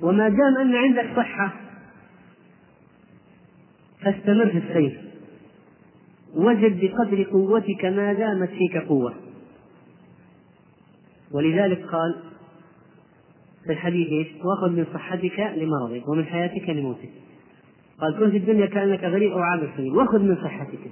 [0.00, 1.52] وما دام أن عندك صحة
[4.02, 5.00] فاستمر في السير
[6.34, 9.14] وجد بقدر قوتك ما دامت فيك قوة
[11.32, 12.14] ولذلك قال
[13.64, 17.10] في الحديث؟ وأخذ من صحتك لمرضك ومن حياتك لموتك.
[18.00, 20.90] قال كن في الدنيا كأنك غريب أو عابر سبيل واخذ من صحتك.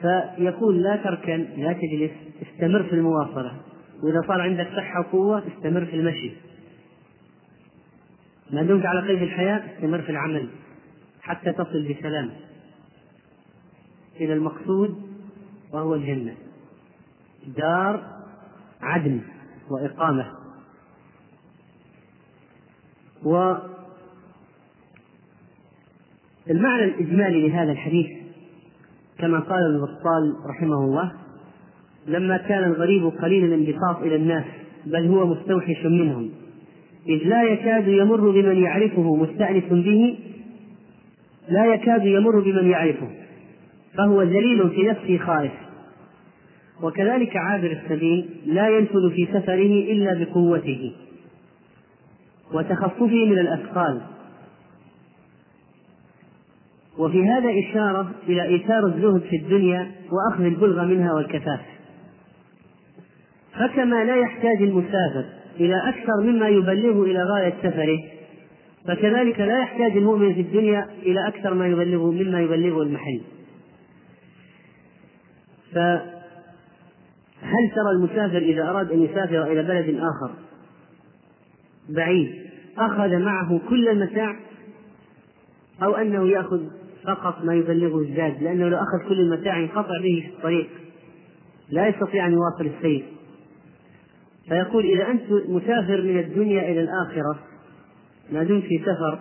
[0.00, 2.10] فيقول لا تركن لا تجلس
[2.42, 3.60] استمر في المواصلة.
[4.02, 6.32] وإذا صار عندك صحة وقوة استمر في المشي.
[8.50, 10.48] ما دمت على قيد الحياة استمر في العمل.
[11.22, 12.30] حتى تصل بسلام.
[14.20, 15.02] إلى المقصود
[15.72, 16.34] وهو الجنة.
[17.56, 18.02] دار
[18.82, 19.20] عدن
[19.70, 20.26] وإقامة.
[26.48, 28.06] والمعنى الإجمالي لهذا الحديث
[29.18, 31.12] كما قال البطال رحمه الله
[32.06, 34.44] لما كان الغريب قليل الانبساط إلى الناس
[34.86, 36.30] بل هو مستوحش منهم.
[37.08, 40.18] إذ لا يكاد يمر بمن يعرفه مستأنس به
[41.48, 43.08] لا يكاد يمر بمن يعرفه
[43.94, 45.52] فهو ذليل في نفسه خائف
[46.82, 50.92] وكذلك عابر السبيل لا ينفذ في سفره إلا بقوته
[52.52, 54.00] وتخففه من الأثقال.
[56.98, 61.60] وفي هذا إشارة إلى إيثار الزهد في الدنيا وأخذ البلغة منها والكفاف.
[63.52, 65.24] فكما لا يحتاج المسافر
[65.60, 67.98] إلى أكثر مما يبلغه إلى غاية سفره
[68.86, 73.20] فكذلك لا يحتاج المؤمن في الدنيا إلى أكثر ما يبلغه مما يبلغه المحل.
[75.74, 76.00] فهل
[77.74, 80.34] ترى المسافر إذا أراد أن يسافر إلى بلد آخر
[81.88, 82.44] بعيد
[82.78, 84.36] أخذ معه كل المتاع
[85.82, 86.60] أو أنه يأخذ
[87.06, 90.68] فقط ما يبلغه الزاد لأنه لو أخذ كل المتاع ينقطع به في الطريق.
[91.70, 93.04] لا يستطيع أن يواصل السير.
[94.48, 97.38] فيقول إذا أنت مسافر من الدنيا إلى الآخرة
[98.32, 99.18] ما دمت في سفر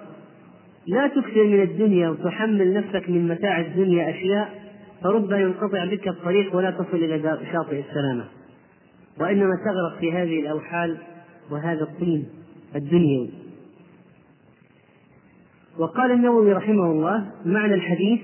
[0.87, 4.63] لا تكثر من الدنيا وتحمل نفسك من متاع الدنيا أشياء
[5.03, 8.25] فربما ينقطع بك الطريق ولا تصل إلى شاطئ السلامة.
[9.19, 10.97] وإنما تغرق في هذه الأوحال
[11.51, 12.25] وهذا الطين
[12.75, 13.42] الدنيوي.
[15.79, 18.19] وقال النووي رحمه الله معنى الحديث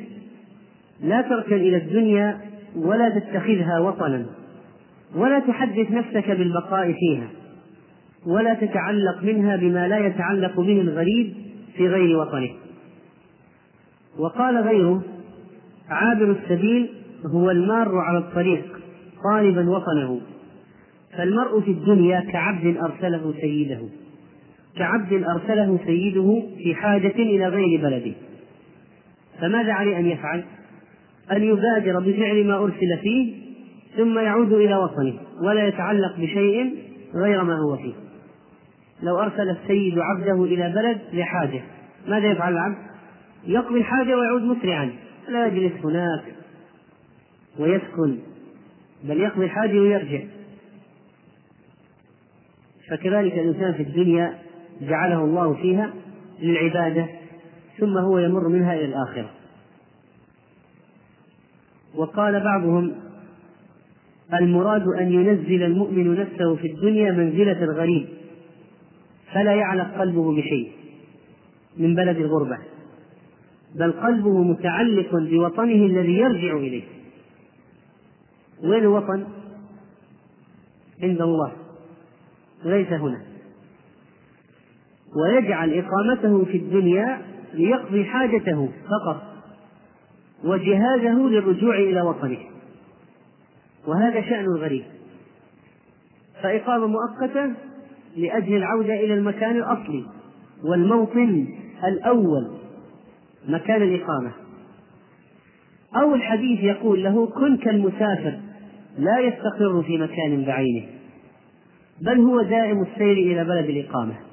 [1.02, 2.38] لا تركن إلى الدنيا
[2.76, 4.26] ولا تتخذها وطنا
[5.16, 7.28] ولا تحدث نفسك بالبقاء فيها
[8.28, 11.34] ولا تتعلق منها بما لا يتعلق به الغريب
[11.78, 12.50] في غير وطنه.
[14.20, 15.02] وقال غيره
[15.90, 16.90] عابر السبيل
[17.26, 18.80] هو المار على الطريق
[19.24, 20.22] طالبا وطنه
[21.18, 23.80] فالمرء في الدنيا كعبد أرسله سيده.
[24.78, 28.14] كعبد أرسله سيده في حاجة إلى غير بلده
[29.42, 30.44] فماذا عليه أن يفعل؟
[31.32, 33.36] أن يبادر بفعل ما أرسل فيه
[33.98, 36.76] ثم يعود إلى وطنه ولا يتعلق بشيء
[37.16, 37.94] غير ما هو فيه
[39.04, 41.62] لو أرسل السيد عبده إلى بلد لحاجة
[42.08, 42.78] ماذا يفعل العبد؟
[43.48, 44.92] يقضي الحاجة ويعود مسرعا
[45.30, 46.24] لا يجلس هناك
[47.60, 48.18] ويسكن
[49.04, 50.20] بل يقضي الحاجة ويرجع
[52.90, 54.40] فكذلك الإنسان في الدنيا
[54.82, 55.94] جعله الله فيها
[56.40, 57.08] للعبادة
[57.80, 59.30] ثم هو يمر منها إلى الآخرة.
[61.96, 62.96] وقال بعضهم
[64.34, 68.08] المراد أن ينزل المؤمن نفسه في الدنيا منزلة الغريب
[69.34, 70.72] فلا يعلق قلبه بشيء
[71.78, 72.58] من بلد الغربة
[73.76, 76.84] بل قلبه متعلق بوطنه الذي يرجع إليه.
[78.64, 79.28] وين الوطن؟
[81.04, 81.52] عند الله
[82.66, 83.29] ليس هنا.
[85.16, 87.22] ويجعل إقامته في الدنيا
[87.54, 89.22] ليقضي حاجته فقط
[90.44, 92.38] وجهازه للرجوع إلى وطنه.
[93.88, 94.84] وهذا شأن الغريب
[96.44, 97.52] فإقامة مؤقتة
[98.18, 100.06] لأجل العودة إلى المكان الأصلي
[100.64, 101.48] والموطن
[101.84, 102.52] الأول
[103.48, 104.32] مكان الإقامة.
[105.96, 108.40] أو الحديث يقول له كن كالمسافر
[108.98, 110.86] لا يستقر في مكان بعينه
[112.02, 114.29] بل هو دائم السير إلى بلد الإقامة.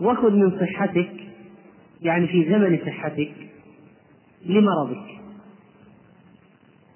[0.00, 1.12] وخذ من صحتك
[2.02, 3.32] يعني في زمن صحتك
[4.46, 5.20] لمرضك.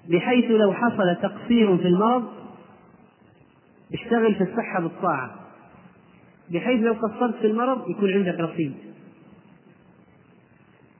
[0.09, 2.23] بحيث لو حصل تقصير في المرض
[3.93, 5.35] اشتغل في الصحة بالطاعة.
[6.51, 8.73] بحيث لو قصرت في المرض يكون عندك رصيد.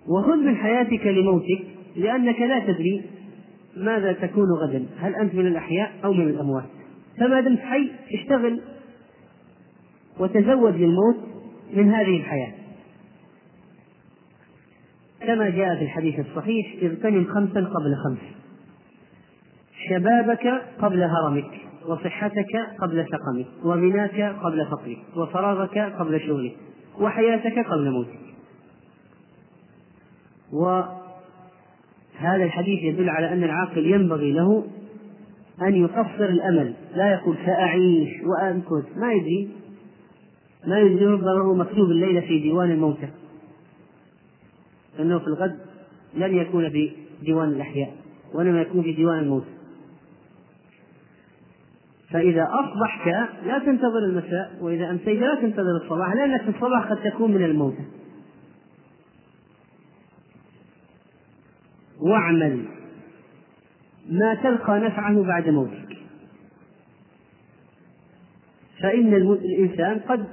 [0.07, 1.61] وخذ من حياتك لموتك
[1.95, 3.03] لأنك لا تدري
[3.77, 6.69] ماذا تكون غدا هل أنت من الأحياء أو من الأموات.
[7.19, 8.61] فما دمت حي اشتغل
[10.19, 11.30] وتزود للموت
[11.73, 12.53] من هذه الحياة.
[15.21, 18.19] كما جاء في الحديث الصحيح اغتنم خمسا قبل خمس.
[19.89, 20.47] شبابك
[20.81, 26.55] قبل هرمك وصحتك قبل سقمك وغناك قبل فقرك وفراغك قبل شغلك
[26.99, 28.19] وحياتك قبل موتك.
[30.53, 34.65] وهذا الحديث يدل على أن العاقل ينبغي له
[35.61, 39.60] أن يقصر الأمل لا يقول سأعيش وأمكث ما يدري.
[40.67, 43.09] ما يدري ربما مكتوب الليلة في ديوان الموتى.
[44.99, 45.59] أنه في الغد
[46.13, 47.95] لن يكون في ديوان الأحياء
[48.33, 49.45] وإنما يكون في ديوان الموت
[52.09, 53.07] فإذا أصبحت
[53.45, 57.83] لا تنتظر المساء وإذا أمسيت لا تنتظر الصباح لأنك في الصباح قد تكون من الموتى.
[61.99, 62.65] واعمل
[64.09, 65.97] ما تلقى نفعه بعد موتك.
[68.81, 70.27] فإن الإنسان قد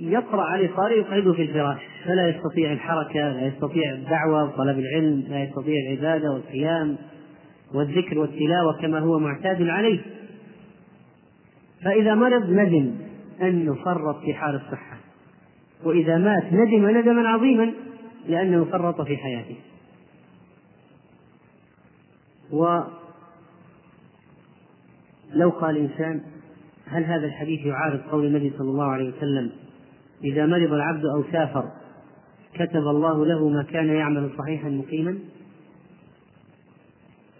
[0.00, 1.80] يقرأ عليه قارئ يقعده في الفراش.
[2.04, 6.96] فلا يستطيع الحركة لا يستطيع الدعوة وطلب العلم لا يستطيع العبادة والقيام
[7.74, 10.00] والذكر والتلاوة كما هو معتاد عليه.
[11.84, 12.94] فإذا مرض ندم
[13.42, 14.96] أنه فرط في حال الصحة.
[15.84, 17.72] وإذا مات ندم ندما عظيما
[18.28, 19.56] لأنه فرط في حياته.
[22.50, 22.84] ولو
[25.50, 26.20] قال إنسان
[26.86, 29.50] هل هذا الحديث يعارض قول النبي صلى الله عليه وسلم
[30.24, 31.70] إذا مرض العبد أو سافر
[32.54, 35.18] كتب الله له ما كان يعمل صحيحا مقيما؟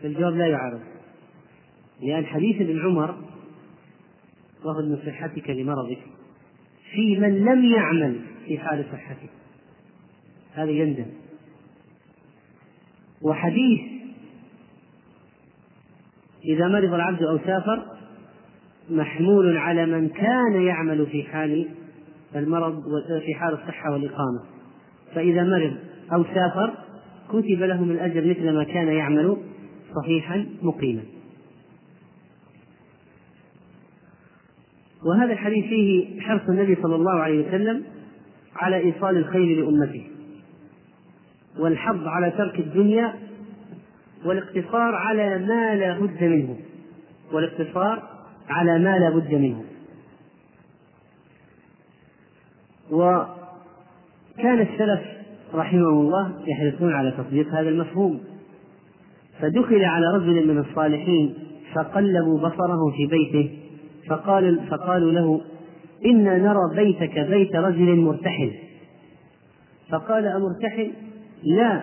[0.04, 0.80] الجواب لا يعارض.
[2.02, 3.14] لأن حديث ابن عمر
[4.64, 5.98] وخذ من صحتك لمرضك
[6.92, 9.28] في من لم يعمل في حال صحته
[10.54, 11.06] هذا يندم
[13.22, 13.80] وحديث
[16.44, 17.86] إذا مرض العبد أو سافر
[18.90, 21.68] محمول على من كان يعمل في حال
[22.36, 22.82] المرض
[23.26, 24.40] في حال الصحة والإقامة.
[25.14, 25.76] فإذا مرض
[26.12, 26.74] أو سافر
[27.28, 29.36] كتب له من الأجر مثل ما كان يعمل
[29.96, 31.02] صحيحا مقيما.
[35.04, 37.84] وهذا الحديث فيه حرص النبي صلى الله عليه وسلم
[38.56, 40.06] على إيصال الخير لأمته
[41.58, 43.14] والحظ على ترك الدنيا
[44.24, 46.56] والاقتصار على ما لا بد منه.
[47.32, 48.02] والاقتصار
[48.48, 49.64] على ما لا بد منه.
[52.92, 55.00] وكان السلف
[55.54, 58.20] رحمهم الله يحرصون على تطبيق هذا المفهوم.
[59.40, 61.34] فدخل على رجل من الصالحين
[61.74, 63.58] فقلبوا بصره في بيته
[64.08, 65.40] فقال فقالوا له
[66.06, 68.52] إنا نرى بيتك بيت رجل مرتحل.
[69.90, 70.92] فقال أمرتحل؟
[71.42, 71.82] لا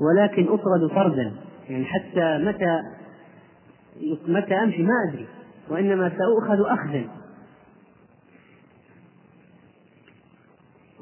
[0.00, 1.32] ولكن أطرد فردا.
[1.70, 2.80] يعني حتى متى
[4.28, 5.26] متى أمشي؟ ما أدري.
[5.70, 7.04] وإنما سأؤخذ أخذا.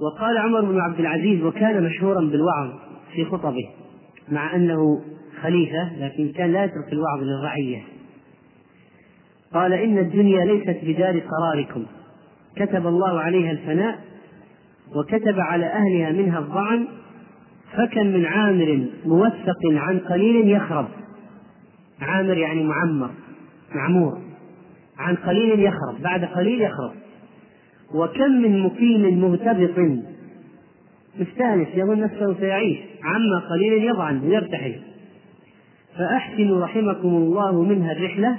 [0.00, 2.70] وقال عمر بن عبد العزيز وكان مشهورا بالوعظ
[3.14, 3.68] في خطبه
[4.28, 5.02] مع أنه
[5.42, 7.82] خليفة لكن كان لا يترك الوعظ للرعية.
[9.54, 11.86] قال إن الدنيا ليست بدار قراركم.
[12.56, 13.98] كتب الله عليها الفناء
[14.96, 16.86] وكتب على أهلها منها الظعن
[17.72, 20.88] فكم من عامر موثق عن قليل يخرب.
[22.00, 23.10] عامر يعني معمر
[23.74, 24.18] معمور.
[24.98, 26.92] عن قليل يخرب بعد قليل يخرب.
[27.94, 30.02] وكم من مقيم مغتبط
[31.20, 34.80] مستانس يظن نفسه سيعيش عما قليل يضعن ويرتحل.
[35.98, 38.36] فأحسنوا رحمكم الله منها الرحلة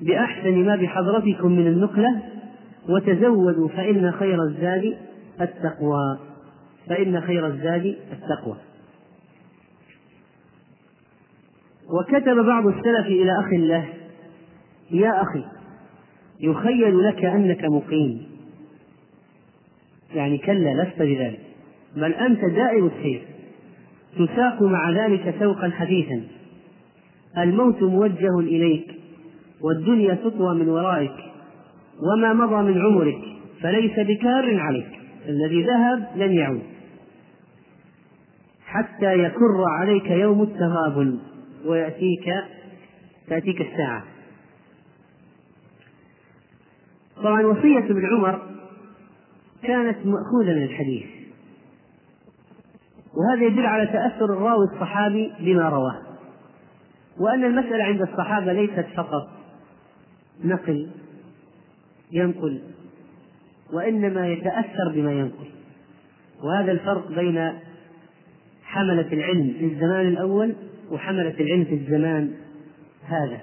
[0.00, 2.22] بأحسن ما بحضرتكم من النقلة
[2.88, 4.96] وتزودوا فإن خير الزاد
[5.40, 6.18] التقوى.
[6.88, 8.56] فإن خير الزاد التقوى.
[12.00, 13.84] وكتب بعض السلف إلى أخ له
[14.90, 15.44] يا أخي
[16.40, 18.33] يخيل لك أنك مقيم.
[20.14, 21.40] يعني كلا لست بذلك.
[21.96, 23.22] بل أنت دائم السير.
[24.14, 26.22] تساق مع ذلك سوقا حديثا.
[27.38, 28.86] الموت موجه إليك
[29.60, 31.16] والدنيا تطوى من ورائك
[32.02, 33.18] وما مضى من عمرك
[33.60, 34.88] فليس بكار عليك.
[35.28, 36.62] الذي ذهب لن يعود.
[38.66, 41.18] حتى يكر عليك يوم التغابن
[41.66, 42.34] ويأتيك
[43.28, 44.04] تأتيك الساعة.
[47.16, 48.42] طبعا وصية ابن عمر
[49.66, 51.06] كانت مأخوذة من الحديث.
[53.14, 56.02] وهذا يدل على تأثر الراوي الصحابي بما رواه.
[57.20, 59.28] وأن المسألة عند الصحابة ليست فقط
[60.44, 60.90] نقل
[62.12, 62.62] ينقل
[63.72, 65.46] وإنما يتأثر بما ينقل.
[66.42, 67.52] وهذا الفرق بين
[68.64, 70.54] حملة العلم في الزمان الأول
[70.90, 72.34] وحملة العلم في الزمان
[73.04, 73.40] هذا.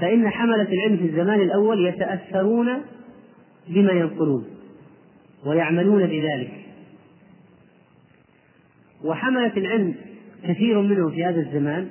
[0.00, 2.68] فإن حملة العلم في الزمان الأول يتأثرون
[3.68, 4.55] بما ينقلون.
[5.44, 6.52] ويعملون بذلك.
[9.04, 9.94] وحملة العلم
[10.44, 11.88] كثير منهم في هذا الزمان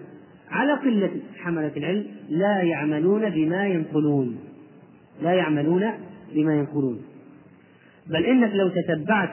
[0.52, 4.40] على قلة حملة العلم لا يعملون بما ينقلون.
[5.22, 5.92] لا يعملون
[6.34, 7.02] بما ينقلون.
[8.08, 9.30] بل إنك لو تتبعت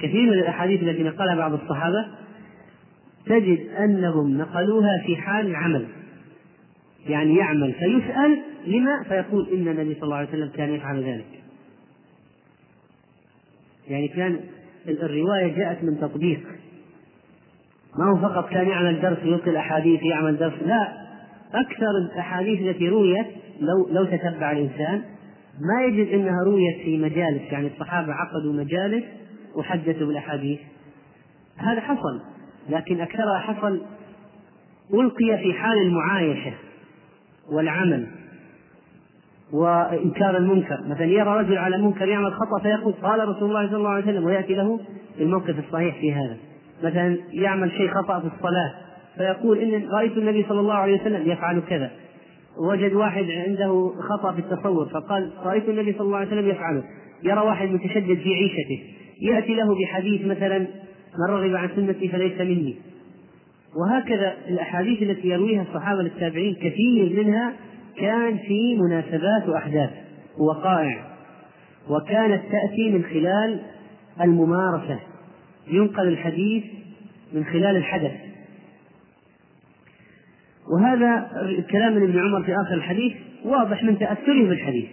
[0.00, 2.06] كثير من الأحاديث التي نقلها بعض الصحابة
[3.26, 5.86] تجد أنهم نقلوها في حال العمل.
[7.06, 11.37] يعني يعمل فيسأل لما فيقول إن النبي صلى الله عليه وسلم كان يفعل ذلك.
[13.88, 14.40] يعني كان
[14.88, 16.40] الرواية جاءت من تطبيق.
[17.98, 20.62] ما هو فقط كان يعمل درس يلقي الأحاديث يعمل درس.
[20.66, 20.92] لا
[21.54, 23.26] أكثر الأحاديث التي رويت
[23.60, 25.02] لو لو تتبع الإنسان
[25.60, 27.52] ما يجد أنها رويت في مجالس.
[27.52, 29.04] يعني الصحابة عقدوا مجالس
[29.54, 30.60] وحدثوا بالأحاديث
[31.56, 32.20] هذا حصل
[32.68, 33.82] لكن أكثرها حصل
[34.94, 36.52] ألقي في حال المعايشة
[37.52, 38.06] والعمل.
[39.52, 40.78] وإنكار المنكر.
[40.88, 44.24] مثلا يرى رجل على منكر يعمل خطأ فيقول قال رسول الله صلى الله عليه وسلم
[44.24, 44.80] ويأتي له
[45.20, 46.36] الموقف الصحيح في هذا.
[46.84, 48.74] مثلا يعمل شيء خطأ في الصلاة
[49.16, 51.90] فيقول إن رأيت النبي صلى الله عليه وسلم يفعل كذا.
[52.70, 56.82] وجد واحد عنده خطأ في التصور فقال رأيت النبي صلى الله عليه وسلم يفعله.
[57.24, 58.82] يرى واحد متشدد في عيشته.
[59.22, 60.58] يأتي له بحديث مثلا
[61.18, 62.76] من رغب عن سنتي فليس مني.
[63.76, 67.52] وهكذا الأحاديث التي يرويها الصحابة للتابعين كثير منها
[68.00, 69.90] كان في مناسبات وأحداث
[70.38, 71.04] ووقائع
[71.88, 73.60] وكانت تأتي من خلال
[74.20, 74.98] الممارسة.
[75.68, 76.64] ينقل الحديث
[77.32, 78.12] من خلال الحدث.
[80.72, 83.12] وهذا الكلام من ابن عمر في آخر الحديث
[83.44, 84.88] واضح من تأثره بالحديث.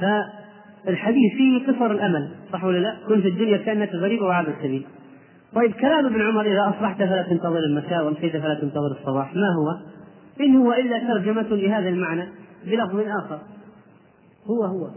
[0.00, 4.86] فالحديث فيه قصر الأمل صح ولا لا؟ كن في الدنيا كأنك غريب وعابر السبيل.
[5.54, 9.99] طيب كلام ابن عمر إذا أصبحت فلا تنتظر المساء وأمسيت فلا تنتظر الصباح ما هو؟
[10.40, 12.28] إن هو إلا ترجمة لهذا المعنى
[12.64, 13.40] بلفظ آخر.
[14.46, 14.90] هو هو.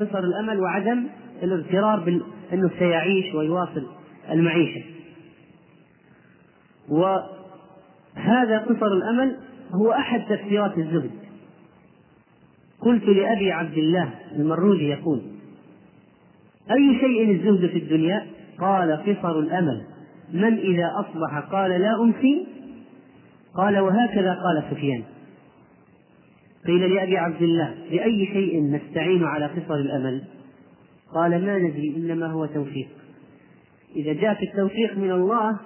[0.00, 1.04] قصر الأمل وعدم
[1.42, 3.86] الاغترار بأنه سيعيش ويواصل
[4.30, 4.82] المعيشة.
[6.88, 9.36] وهذا قصر الأمل
[9.74, 11.10] هو أحد تفسيرات الزهد.
[12.80, 15.22] قلت لأبي عبد الله المروزي يقول
[16.70, 18.26] أي شيء الزهد في الدنيا؟
[18.60, 19.82] قال قصر الأمل.
[20.32, 22.46] من إذا أصبح قال لا أمسي
[23.58, 25.02] قال وهكذا قال سفيان.
[26.66, 30.22] قيل لأبي عبد الله بأي شيء نستعين على قصر الأمل؟
[31.14, 32.88] قال ما ندري إنما هو توفيق.
[33.96, 35.58] إذا جاء التوفيق من الله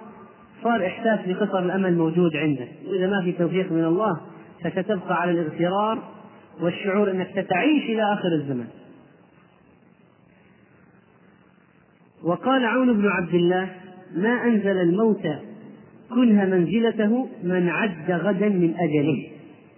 [0.63, 4.21] صار إحساس بقصر الأمل موجود عندك وإذا ما في توفيق من الله
[4.63, 6.03] فستبقى على الاغترار
[6.61, 8.67] والشعور أنك ستعيش إلى آخر الزمن
[12.23, 13.69] وقال عون بن عبد الله
[14.15, 15.27] ما أنزل الموت
[16.15, 19.27] كنه منزلته من عد غدا من أجله.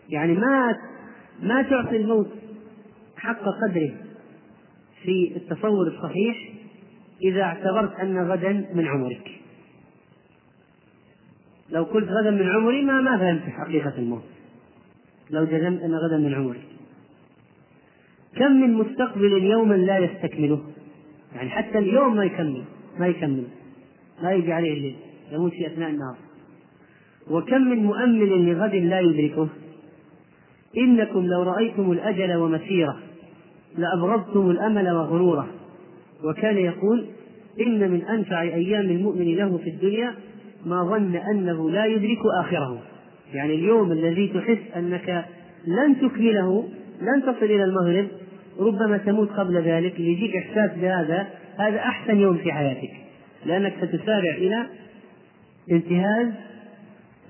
[0.10, 0.78] يعني ما
[1.44, 2.32] ما تعطي الموت
[3.18, 3.92] حق قدره.
[5.04, 6.50] في التصور الصحيح
[7.22, 9.32] إذا اعتبرت أن غدا من عمرك.
[11.70, 14.24] لو قلت غدا من عمري ما ما فهمت حقيقة الموت.
[15.30, 16.62] لو جزمت أن غدا من عمري.
[18.36, 20.64] كم من مستقبل يوما لا يستكمله.
[21.36, 22.64] يعني حتى اليوم ما يكمل.
[23.00, 23.44] ما يكمل.
[24.24, 24.96] ما يجي عليه الليل.
[25.32, 26.16] يموت في أثناء النهار.
[27.32, 29.48] وكم من مؤمل لغد لا يدركه؟
[30.78, 32.98] إنكم لو رأيتم الأجل ومسيره
[33.78, 35.48] لأبغضتم الأمل وغروره.
[36.24, 37.06] وكان يقول
[37.62, 40.14] إن من أنفع أيام المؤمن له في الدنيا
[40.66, 42.82] ما ظن أنه لا يدرك آخره.
[43.34, 45.26] يعني اليوم الذي تحس أنك
[45.68, 46.68] لن تكمله
[47.02, 48.08] لن تصل إلى المغرب
[48.60, 52.92] ربما تموت قبل ذلك يجيك إحساس بهذا هذا أحسن يوم في حياتك.
[53.46, 54.66] لأنك ستسارع إلى
[55.72, 56.28] انتهاز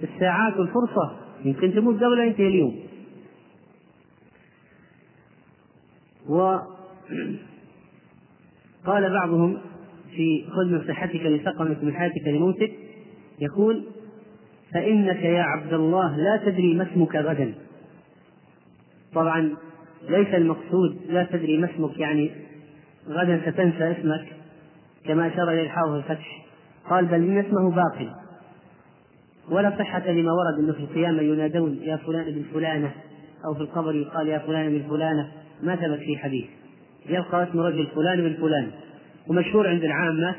[0.04, 1.18] الساعات والفرصة.
[1.46, 2.80] يمكن تموت قبل أن ينتهي اليوم
[6.30, 6.70] وقال
[8.88, 9.58] بعضهم
[10.16, 12.72] في خذ من صحتك لسقمك من حياتك لموتك
[13.40, 13.84] يقول
[14.74, 17.54] فإنك يا عبد الله لا تدري ما اسمك غدا.
[19.14, 19.56] طبعا
[20.10, 22.32] ليس المقصود لا تدري ما اسمك يعني
[23.08, 24.28] غدا ستنسى اسمك
[25.06, 26.46] كما أشار إليه الحافظ الفتح.
[26.90, 28.25] قال بل إن اسمه باقي
[29.52, 32.92] ولا صحة لما ورد أنه في القيامة ينادون يا فلان بن فلانة
[33.46, 35.32] أو في القبر يقال يا فلان بن فلانة.
[35.64, 36.46] ما ثبت في حديث.
[37.10, 38.68] يبقى اسم رجل فلان بن فلان.
[39.28, 40.36] ومشهور عند العامة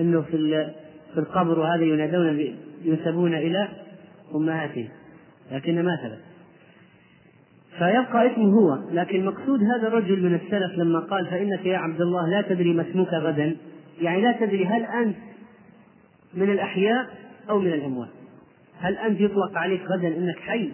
[0.00, 0.66] أنه في
[1.14, 3.68] في القبر وهذا ينادون ينسبون إلى
[4.34, 4.88] أمهاتهم
[5.52, 6.18] لكن ما ثبت.
[7.78, 8.78] فيبقى اسمه هو.
[8.92, 12.82] لكن مقصود هذا الرجل من السلف لما قال فإنك يا عبد الله لا تدري ما
[12.90, 13.56] اسمك غدا.
[14.00, 15.16] يعني لا تدري هل أنت
[16.34, 17.06] من الأحياء
[17.50, 18.19] أو من الأموات.
[18.80, 20.70] هل أنت يطلق عليك غدا أنك حي؟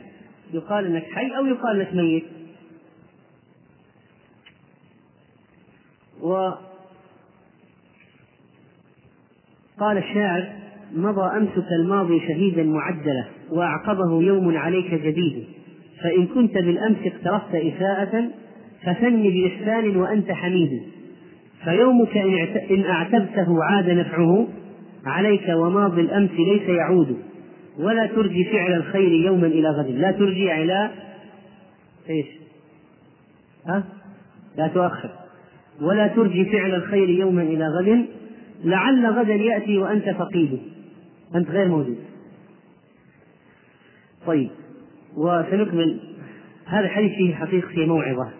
[0.52, 2.24] يقال أنك حي أو يقال أنك ميت.
[6.22, 6.50] و
[9.78, 10.52] قال الشاعر
[10.94, 15.44] مضى أمسك الماضي شهيدا معدلا وأعقبه يوم عليك جديد.
[16.02, 18.30] فإن كنت بالأمس اقترفت إساءة
[18.82, 20.82] فثن بإحسان وأنت حميد.
[21.64, 22.16] فيومك
[22.70, 24.48] إن أعتبته عاد نفعه
[25.06, 27.16] عليك وماضي الأمس ليس يعود.
[27.78, 29.86] ولا ترجي فعل الخير يوما إلى غد.
[29.86, 30.90] لا ترجي إلى
[32.10, 32.26] إيش؟
[33.66, 33.84] ها؟
[34.56, 35.10] لا تؤخر.
[35.80, 38.06] ولا ترجي فعل الخير يوما إلى غد.
[38.64, 40.58] لعل غدا يأتي وأنت فقيد.
[41.34, 41.98] أنت غير موجود.
[44.26, 44.50] طيب.
[45.16, 46.00] وسنكمل.
[46.66, 48.30] هذا الحديث فيه حقيقة فيه موعظة.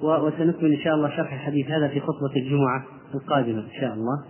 [0.00, 4.24] وسنكمل إن شاء الله شرح الحديث هذا في خطبة الجمعة القادمة إن شاء الله.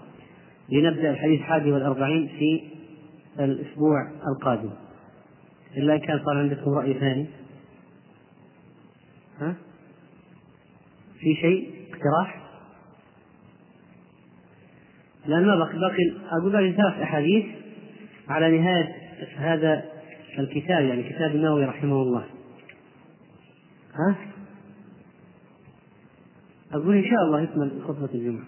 [0.72, 2.75] لنبدأ الحديث الحادي والأربعين في
[3.40, 4.70] الأسبوع القادم
[5.76, 7.26] إلا إن كان صار عندكم رأي ثاني
[9.40, 9.54] ها؟
[11.20, 12.42] في شيء اقتراح؟
[15.26, 17.44] لأن ما بقي باقي أقول باقي ثلاث أحاديث
[18.28, 18.94] على نهاية
[19.36, 19.84] هذا
[20.38, 22.24] الكتاب يعني كتاب النووي رحمه الله
[23.94, 24.16] ها؟
[26.72, 28.44] أقول إن شاء الله يكمل خطبة الجمعة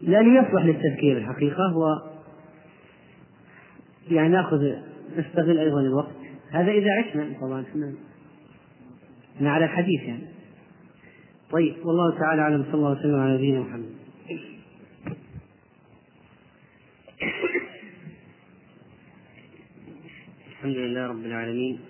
[0.00, 2.11] لأنه يصلح للتذكير الحقيقة و
[4.12, 4.72] يعني ناخذ
[5.16, 6.16] نستغل أيضا الوقت.
[6.50, 7.64] هذا إذا عشنا طبعا
[9.36, 10.26] إحنا على الحديث يعني.
[11.50, 13.92] طيب والله تعالى أعلم صلى الله وسلم على نبينا محمد.
[20.50, 21.80] الحمد لله رب العالمين.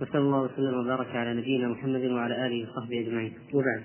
[0.00, 3.32] وصلى الله وسلم وبارك على نبينا محمد وعلى آله وصحبه أجمعين.
[3.52, 3.82] وبعد.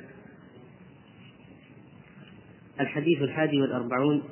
[2.80, 4.23] الحديث الحادي والأربعون.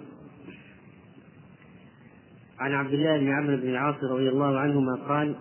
[2.60, 5.36] عن عبد الله بن عمرو بن العاص رضي الله عنهما قال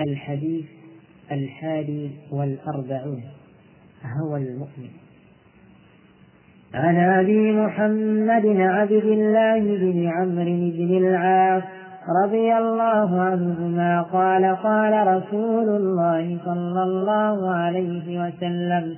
[0.00, 0.64] الحديث
[1.32, 3.22] الحادي والأربعون
[4.20, 4.90] هو المؤمن.
[6.74, 11.62] عن أبي محمد عبد الله بن عمرو بن العاص
[12.24, 18.96] رضي الله عنهما قال قال رسول الله صلى الله عليه وسلم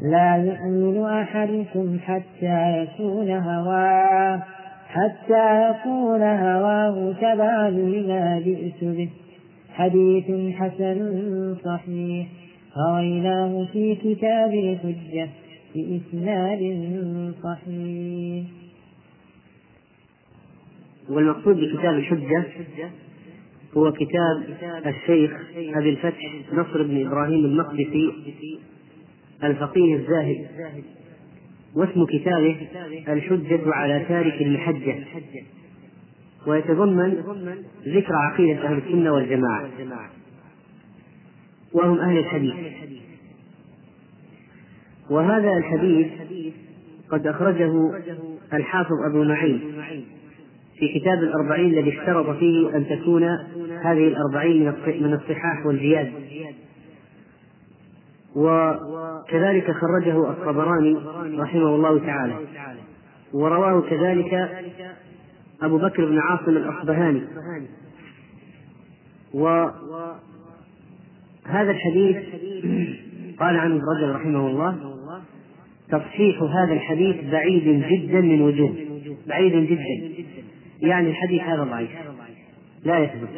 [0.00, 4.42] لا يؤمن أحدكم حتى يكون هواه.
[4.88, 9.10] حتى يكون هواه تبعا لما جئت به.
[9.70, 12.26] حديث حسن صحيح.
[12.76, 15.28] رويناه في كتاب الحجة
[15.74, 16.62] بإسناد
[17.42, 18.44] صحيح.
[21.10, 22.44] والمقصود بكتاب الحجة
[23.76, 28.12] هو كتاب الشيخ أبي الفتح نصر بن إبراهيم المقدسي
[29.44, 30.46] الفقيه الزاهد.
[31.78, 32.56] واسم كتابه
[33.08, 34.94] الحجة على تارك المحجة.
[36.46, 37.14] ويتضمن
[37.88, 39.68] ذكر عقيدة أهل السنة والجماعة.
[41.72, 42.54] وهم أهل الحديث.
[45.10, 46.06] وهذا الحديث
[47.10, 47.72] قد أخرجه
[48.52, 49.60] الحافظ أبو نعيم
[50.78, 53.24] في كتاب الأربعين الذي اشترط فيه أن تكون
[53.84, 56.12] هذه الأربعين من الصحاح والجياد
[58.36, 60.96] وكذلك خرجه الطبراني
[61.38, 62.34] رحمه الله تعالى.
[63.32, 64.50] ورواه كذلك
[65.62, 67.22] أبو بكر بن عاصم الأصبهاني.
[69.34, 70.10] وهذا
[71.70, 72.16] الحديث
[73.38, 74.76] قال عنه ابن رجب رحمه الله
[75.88, 78.74] تصحيح هذا الحديث بعيد جدا من وجوه.
[79.26, 80.24] بعيد جدا.
[80.80, 81.90] يعني الحديث هذا ضعيف.
[82.84, 83.28] لا يثبت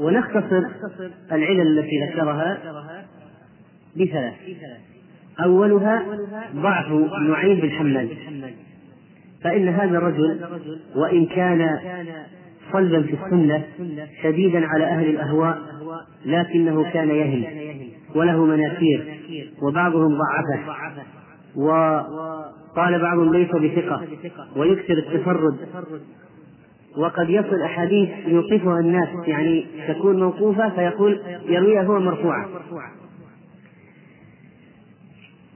[0.00, 0.62] ونختصر
[1.32, 2.58] العلل التي ذكرها
[3.96, 4.34] بثلاث.
[5.44, 6.02] أولها
[6.54, 6.92] ضعف
[7.28, 8.08] نعيم بن حماد.
[9.44, 10.40] فإن هذا الرجل
[10.96, 11.78] وإن كان
[12.72, 13.64] صلبا في السنة
[14.22, 15.58] شديدا على أهل الأهواء
[16.26, 17.44] لكنه كان يهم
[18.14, 19.20] وله مناكير
[19.62, 20.74] وبعضهم ضعفه
[21.56, 24.02] وقال بعضهم ليس بثقة
[24.56, 25.56] ويكثر التفرد
[26.96, 32.48] وقد يصل أحاديث يوقفها الناس يعني تكون موقوفة فيقول يرويها هو مرفوعة.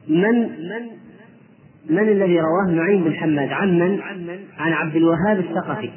[0.09, 0.49] من
[1.91, 4.01] من الذي رواه نعيم بن حماد؟ عن من؟
[4.59, 5.91] عن عبد الوهاب الثقفي.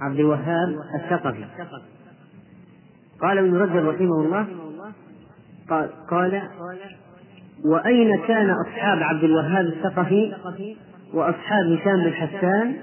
[0.00, 1.44] عبد الوهاب الثقفي.
[3.20, 4.46] قال ابن رجب رحمه الله
[5.70, 6.42] قال, قال
[7.64, 10.34] وأين كان أصحاب عبد الوهاب الثقفي؟
[11.14, 12.74] وأصحاب هشام بن حسان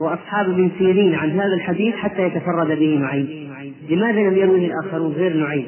[0.00, 3.50] وأصحاب ابن سيرين عن هذا الحديث حتى يتفرد به نعيم.
[3.90, 5.66] لماذا لم يروه الآخرون غير نعيم؟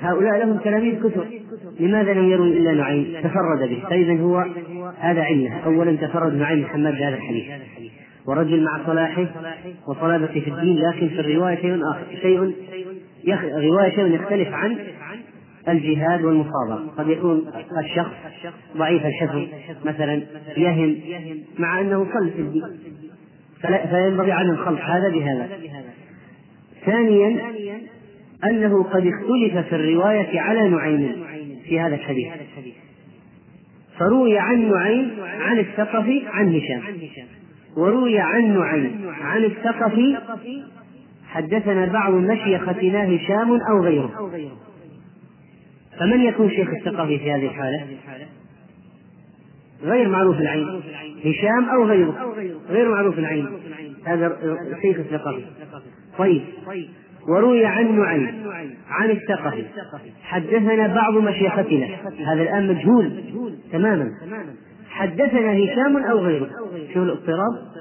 [0.00, 1.26] هؤلاء لهم تلاميذ كثر.
[1.80, 3.82] لماذا لم يروي إلا نعيم؟ تفرد به.
[3.90, 4.44] فإذا هو
[4.98, 5.60] هذا علة.
[5.64, 7.44] أولا تفرد نعيم محمد بهذا الحديث.
[8.26, 9.26] ورجل مع صلاحه
[9.88, 12.04] وصلابته في الدين لكن في الرواية شيء آخر.
[12.22, 12.54] شيء.
[13.56, 14.76] رواية شيء يختلف عن
[15.68, 16.92] الجهاد والمصابرة.
[16.98, 17.44] قد يكون
[17.84, 18.12] الشخص
[18.76, 19.42] ضعيف الحفظ
[19.84, 20.22] مثلا
[20.56, 20.96] يهم
[21.58, 22.64] مع أنه صل في الدين
[23.90, 25.48] فينبغي عن الخلط هذا بهذا.
[26.86, 27.40] ثانيا
[28.44, 31.24] أنه قد اختلف في الرواية على نعيم
[31.68, 32.28] في هذا الحديث.
[33.98, 36.82] فروي عن نعيم عن الثقفي عن هشام.
[37.76, 40.16] وروي عن نعيم عن الثقفي
[41.26, 44.30] حدثنا بعض مشيختنا هشام أو غيره.
[45.98, 47.86] فمن يكون شيخ الثقفي في هذه الحالة؟
[49.82, 50.82] غير معروف العين.
[51.24, 52.34] هشام أو غيره؟
[52.68, 53.46] غير معروف العين.
[54.06, 54.36] هذا
[54.82, 55.44] شيخ الثقفي
[56.18, 56.42] طيب.
[57.28, 58.42] وروي عن نعيم
[58.88, 59.64] عن الثقفي
[60.22, 61.86] حدثنا بعض مشيختنا.
[62.26, 63.12] هذا الآن مجهول.
[63.72, 64.10] تماما.
[64.88, 66.48] حدثنا هشام أو غيره.
[66.94, 67.74] شو الاضطراب.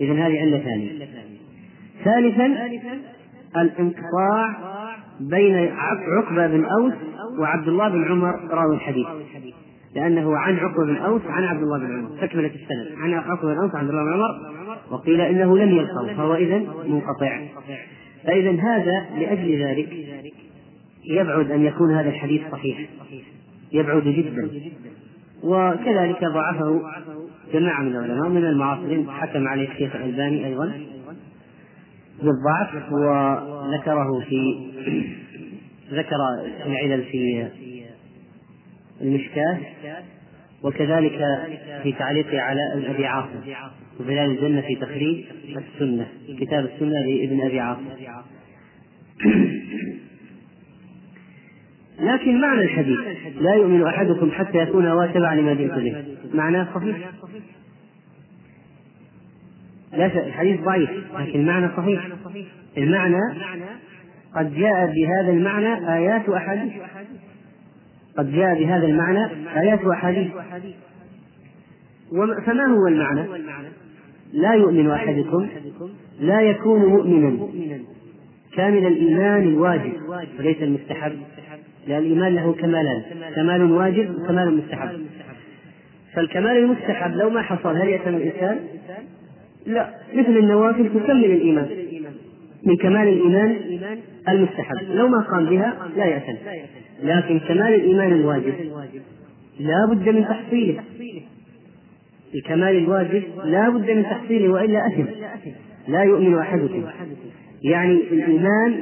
[0.00, 1.06] إذا هذه علة ثانية
[2.04, 2.46] ثالثا
[3.56, 4.56] الانقطاع
[5.20, 6.92] بين عقبة بن أوس
[7.40, 9.06] وعبد الله بن عمر راوي الحديث.
[9.94, 12.08] لأنه عن عقبة بن أوس عن عبد الله بن عمر.
[12.20, 12.98] تكملة السند.
[12.98, 14.56] عن عقبة بن أوس عن عبد الله بن عمر.
[14.90, 16.58] وقيل إنه لم يلقوا فهو إذا
[16.88, 17.40] منقطع.
[18.24, 19.88] فإذا هذا لأجل ذلك
[21.04, 22.78] يبعد أن يكون هذا الحديث صحيح.
[23.72, 24.50] يبعد جدا.
[25.44, 26.82] وكذلك ضعفه
[27.52, 30.72] جماعة من العلماء من المعاصرين حكم عليه الشيخ الألباني أيضا.
[32.22, 34.68] بالضعف وذكره في
[35.92, 36.16] ذكر
[36.66, 37.48] العلل في
[39.00, 39.58] المشكاة
[40.62, 41.18] وكذلك
[41.82, 42.60] في تعليقه على
[42.90, 43.40] أبي عاصم
[44.00, 45.24] وبلال الجنة في تخريج
[45.56, 46.06] السنة
[46.40, 47.84] كتاب السنة لابن أبي عاصم.
[52.00, 52.98] لكن معنى الحديث
[53.40, 56.04] لا يؤمن أحدكم حتى يكون هو تبع لما جئت به.
[56.34, 56.96] معناه صحيح؟
[59.96, 62.08] لا الحديث ضعيف لكن المعنى صحيح.
[62.78, 63.20] المعنى
[64.36, 66.72] قد جاء بهذا المعنى آيات وأحاديث.
[68.18, 69.26] قد جاء بهذا المعنى
[69.60, 70.28] آيات وأحاديث.
[72.46, 73.22] فما هو المعنى؟
[74.32, 75.48] لا يؤمن أحدكم
[76.20, 77.48] لا يكون مؤمنا.
[78.56, 79.92] كامل الإيمان الواجب
[80.38, 81.12] وليس المستحب.
[81.86, 83.02] لأن الإيمان له كمالان
[83.36, 85.06] كمال واجب وكمال مستحب.
[86.14, 88.60] فالكمال المستحب لو ما حصل هل يأتم الإنسان؟
[89.66, 91.68] لا مثل النوافل تكمل الإيمان
[92.64, 93.56] من كمال الإيمان
[94.28, 94.76] المستحب.
[94.90, 96.36] لو ما قام بها لا يأتم
[97.02, 98.54] لكن كمال الإيمان الواجب.
[99.60, 100.82] لا بد من تحصيله.
[102.34, 105.04] الكمال الواجب لا بد من تحصيله وإلا أثم.
[105.88, 106.84] لا يؤمن أحدكم.
[107.62, 108.74] يعني الإيمان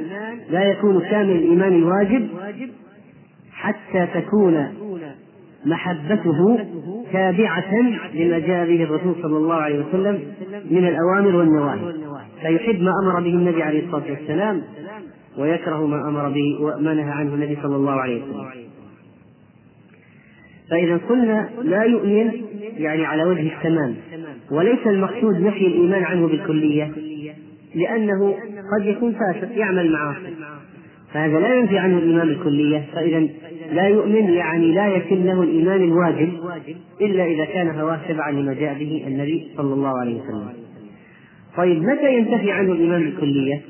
[0.51, 2.27] لا يكون كامل الإيمان الواجب
[3.51, 4.67] حتى تكون
[5.65, 6.59] محبته
[7.15, 7.73] تابعة
[8.13, 10.15] لما جاء به الرسول صلى الله عليه وسلم
[10.71, 11.93] من الأوامر والنواهي.
[12.41, 14.61] فيحب ما أمر به النبي عليه الصلاة والسلام
[15.37, 18.45] ويكره ما أمر به وما نهى عنه النبي صلى الله عليه وسلم.
[20.69, 22.31] فإذا قلنا لا يؤمن
[22.77, 23.95] يعني على وجه التمام
[24.51, 26.91] وليس المقصود نفي الإيمان عنه بالكلية
[27.75, 28.35] لأنه
[28.77, 30.35] قد يكون فاسق يعمل معاصي.
[31.15, 33.27] فهذا لا ينفي عنه الإيمان بالكلية فإذا
[33.71, 36.39] لا يؤمن يعني لا يتم له الإيمان الواجب
[37.01, 40.53] إلا إذا كان هواه تبعا لما جاء به النبي صلى الله عليه وسلم
[41.57, 43.61] طيب متى ينتفي عنه الإيمان بالكلية؟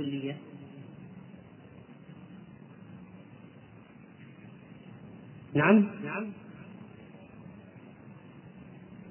[5.54, 5.86] نعم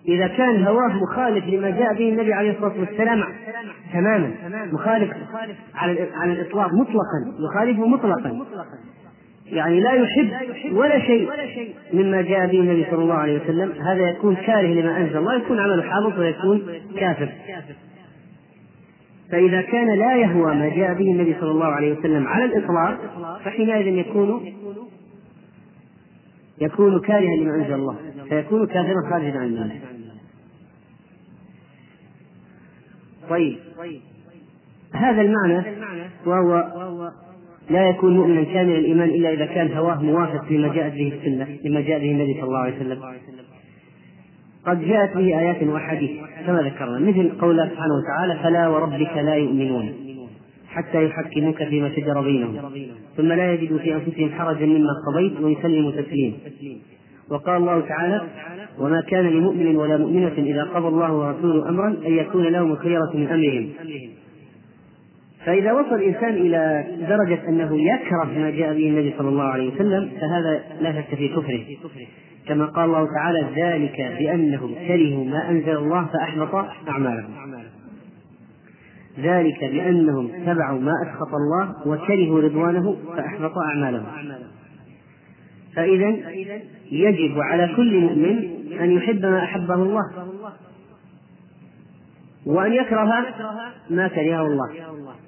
[0.09, 3.25] إذا كان هواه مخالف لما جاء به النبي عليه الصلاة والسلام
[3.93, 4.31] تماما
[4.73, 5.11] مخالف
[5.75, 8.47] على على الإطلاق مطلقا يخالفه مطلقا.
[9.47, 10.31] يعني لا يحب
[10.73, 11.31] ولا شيء
[11.93, 13.73] مما جاء به النبي صلى الله عليه وسلم.
[13.83, 16.63] هذا يكون كاره لما أنزل الله يكون عمله حابط ويكون
[16.97, 17.29] كافر.
[19.31, 22.99] فإذا كان لا يهوى ما جاء به النبي صلى الله عليه وسلم على الإطلاق
[23.45, 24.53] فحينئذ يكون
[26.61, 27.97] يكون كارها لما أنزل الله
[28.29, 29.94] فيكون كافرا خارجا عن المله
[33.31, 33.57] طيب.
[34.93, 35.63] هذا المعنى
[36.27, 37.11] وهو
[37.71, 41.81] لا يكون مؤمنا كامل الإيمان إلا إذا كان هواه موافق لما جاءت به السنة لما
[41.81, 42.99] جاء به النبي صلى الله عليه وسلم.
[44.67, 46.11] قد جاءت به آيات وأحاديث
[46.47, 49.93] كما ذكرنا مثل قوله سبحانه وتعالى فلا وربك لا يؤمنون
[50.69, 52.71] حتى يحكموك فيما شجر بينهم
[53.17, 56.37] ثم لا يجدوا في أنفسهم حرجا مما قضيت ويسلموا تسليما.
[57.31, 58.23] وقال الله تعالى
[58.79, 63.29] وما كان لمؤمن ولا مؤمنة إذا قضى الله ورسوله أمرا أن يكون لهم الخيرة من
[63.29, 63.71] أمرهم.
[65.47, 70.11] فإذا وصل الإنسان إلى درجة أنه يكره ما جاء به النبي صلى الله عليه وسلم
[70.21, 71.61] فهذا لا شك في كفره.
[72.49, 76.55] كما قال الله تعالى ذلك بأنهم كرهوا ما أنزل الله فأحبط
[76.89, 77.31] أعمالهم.
[79.19, 84.07] ذلك بأنهم تبعوا ما أسخط الله وكرهوا رضوانه فأحبط أعمالهم.
[85.77, 86.09] فإذا
[86.91, 88.51] يجب على كل مؤمن
[88.81, 90.03] أن يحب ما أحبه الله
[92.47, 93.05] وأن يكره
[93.91, 94.71] ما كرهه الله.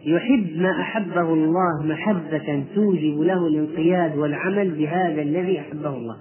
[0.04, 6.16] يحب ما أحبه الله محبة توجب له الانقياد والعمل بهذا الذي أحبه الله.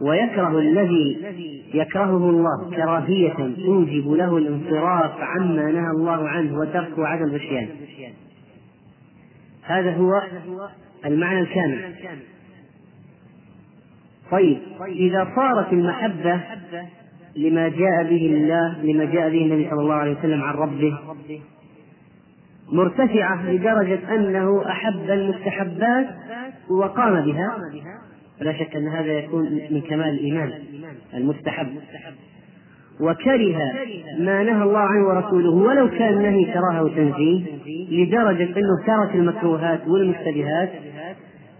[0.00, 1.18] ويكره الذي
[1.74, 7.68] يكرهه الله كراهية توجب له الانصراف عما نهى الله عنه وترك عدم العصيان.
[9.62, 10.22] هذا هو
[11.06, 11.94] المعنى الكامل.
[14.32, 14.58] طيب
[14.88, 16.40] إذا صارت المحبة
[17.36, 20.98] لما جاء به الله لما جاء به النبي صلى الله عليه وسلم عن ربه
[22.72, 26.06] مرتفعة لدرجة أنه أحب المستحبات
[26.70, 27.58] وقام بها
[28.40, 30.52] لا شك أن هذا يكون من كمال الإيمان
[31.14, 31.66] المستحب.
[33.00, 33.58] وكره
[34.18, 37.44] ما نهى الله عنه ورسوله ولو كان نهي كراهة وتنزيه
[37.90, 40.70] لدرجة أنه ترك المكروهات والمشتبهات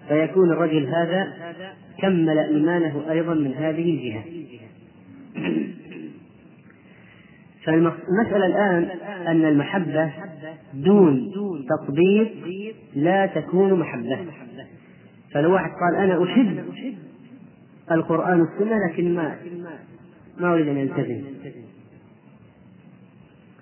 [0.08, 1.32] فيكون الرجل هذا
[2.02, 4.24] كمل إيمانه أيضا من هذه الجهة.
[7.64, 8.82] فالمسألة الآن
[9.26, 10.12] أن المحبة
[10.74, 11.32] دون
[11.68, 12.32] تطبيق
[12.94, 14.18] لا تكون محبة.
[15.30, 16.64] فلو واحد قال أنا أحب
[17.90, 19.36] القرآن والسنة لكن ما
[20.38, 21.24] ما أريد أن يلتزم.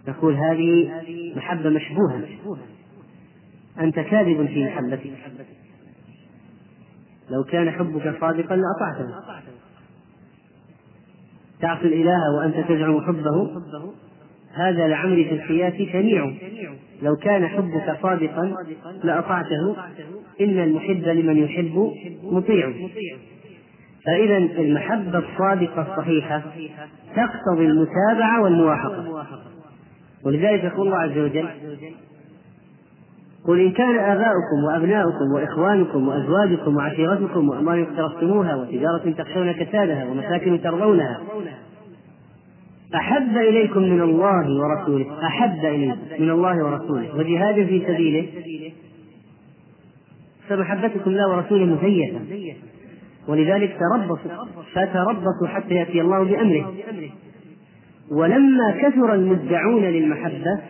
[0.08, 0.90] نقول هذه
[1.36, 2.22] محبة مشبوهة.
[3.80, 5.06] أنت كاذب في محبتك.
[7.30, 9.14] لو كان حبك صادقا لأطعته.
[11.60, 13.50] تعصي الإله وأنت تزعم حبه؟
[14.54, 16.32] هذا لعمري في الحياة شنيع.
[17.02, 18.54] لو كان حبك صادقا
[19.04, 19.76] لأطعته
[20.40, 22.72] إن المحب لمن يحب مطيع.
[24.06, 26.42] فإذا المحبة الصادقة الصحيحة
[27.16, 29.26] تقتضي المتابعة والموافقة.
[30.24, 31.48] ولذلك يقول الله عز وجل
[33.46, 41.20] قل إن كان آباؤكم وأبناؤكم وإخوانكم وأزواجكم وعشيرتكم وأموال اقترفتموها وتجارة تخشون كسادها ومساكن ترضونها
[42.94, 48.26] أحب إليكم من الله ورسوله أحب إليكم من الله ورسوله وجهاد في سبيله
[50.48, 52.20] فمحبتكم الله ورسوله مزيفة
[53.28, 56.74] ولذلك تربصوا فتربصوا حتى يأتي الله بأمره.
[58.12, 60.60] ولما كثر المدعون للمحبة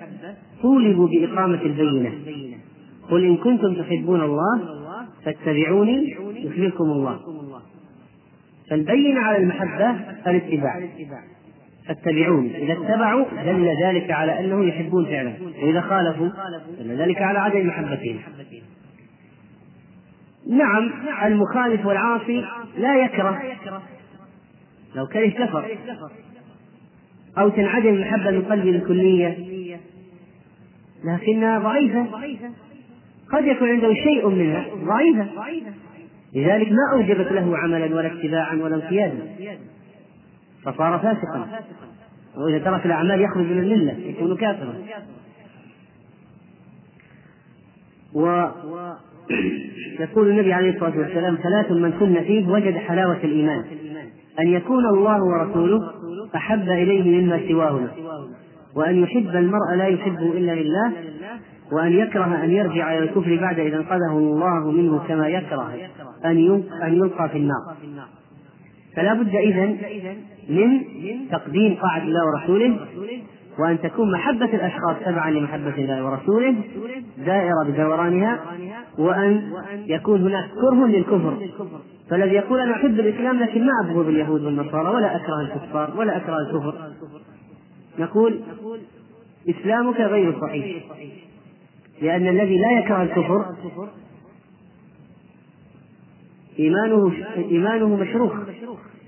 [0.63, 2.13] طولبوا بإقامة البينة.
[3.11, 4.61] قل إن كنتم تحبون الله
[5.25, 7.21] فاتبعوني يحببكم الله.
[8.71, 9.91] فالبينة على المحبة
[10.27, 10.89] الاتباع.
[11.87, 12.57] فاتبعوني.
[12.57, 15.33] إذا اتبعوا دل ذلك على أنهم يحبون فعلا.
[15.63, 16.29] وإذا خالفوا
[16.81, 18.19] دل ذلك على عدم محبتهم.
[20.49, 20.91] نعم
[21.25, 22.45] المخالف والعاصي
[22.79, 23.43] لا يكره.
[24.95, 25.65] لو كره كفر
[27.39, 29.39] أو تنعدم المحبة من قلبه الكلية.
[31.05, 32.07] لكنها ضعيفة.
[33.33, 35.27] قد يكون عنده شيء منها ضعيفة.
[36.35, 39.27] لذلك ما أوجبت له عملا ولا اتباعا ولا انقيادا.
[40.65, 41.63] فصار فاسقا.
[42.37, 44.75] وإذا ترك الأعمال يخرج من الملة يكون كافرا.
[48.15, 48.49] و
[50.01, 53.65] يقول النبي عليه الصلاة والسلام ثلاث من كن فيه وجد حلاوة الإيمان.
[54.41, 55.91] أن يكون الله ورسوله
[56.37, 57.91] أحب إليه مما سواهما
[58.75, 60.93] وأن يحب المرء لا يحبه إلا لله
[61.73, 65.75] وأن يكره أن يرجع إلى الكفر بعد إذا أنقذه الله منه كما يكره
[66.25, 67.77] أن أن يلقى في النار.
[68.97, 69.77] فلا بد إذن
[70.49, 70.81] من
[71.31, 72.79] تقديم طاعة الله ورسوله
[73.59, 76.55] وأن تكون محبة الأشخاص تبعا لمحبة الله ورسوله
[77.27, 78.39] دائرة بدورانها
[78.99, 79.53] وأن
[79.87, 81.37] يكون هناك كره للكفر.
[82.11, 86.37] فالذي يقول أنا أحب الإسلام لكن ما أبغض اليهود والنصارى ولا أكره الكفار ولا أكره
[86.41, 86.75] الكفر.
[87.99, 88.41] نقول
[89.51, 90.83] إسلامك غير صحيح.
[92.01, 93.45] لأن الذي لا يكره الكفر
[96.59, 98.33] إيمانه إيمانه مشروخ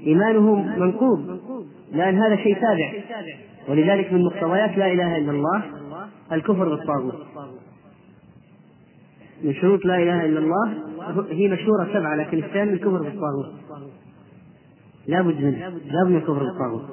[0.06, 1.40] إيمانه منقوض
[1.92, 2.92] لأن هذا شيء تابع.
[3.68, 5.62] ولذلك من مقتضيات لا إله إلا الله
[6.32, 7.26] الكفر بالطاغوت.
[9.44, 10.74] من شروط لا إله إلا الله
[11.30, 13.52] هي مشهورة سبعة لكن الثاني الكفر بالطاغوت.
[15.06, 16.84] لا بد منه لا بد من الكفر بالطاغوت.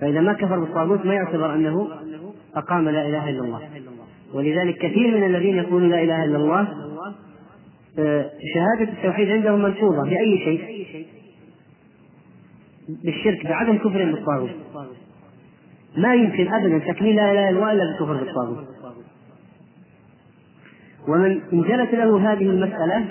[0.00, 1.88] فإذا ما كفر بالطاغوت ما يعتبر أنه
[2.54, 3.60] أقام لا إله إلا الله.
[4.34, 6.68] ولذلك كثير من الذين يقولون لا إله إلا الله
[7.98, 10.86] آه، شهادة التوحيد عندهم منشوطة بأي شيء
[12.88, 14.50] بالشرك بعدم كفر بالطاغوت.
[15.96, 18.66] ما يمكن ابدا تكميل لا إله إلا الله إلا بالكفر بالطاغوت.
[21.08, 23.04] ومن انجلت له هذه المسألة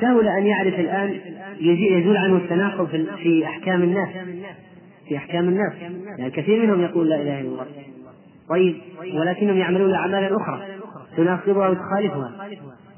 [0.00, 1.20] سهل أن يعرف الآن
[1.60, 4.08] يزول عنه التناقض في أحكام الناس.
[5.08, 5.72] في أحكام الناس.
[6.18, 7.66] يعني كثير منهم يقول لا إله إلا الله.
[8.48, 10.62] طيب ولكنهم يعملون أعمالا أخرى
[11.16, 12.48] تناقضها وتخالفها.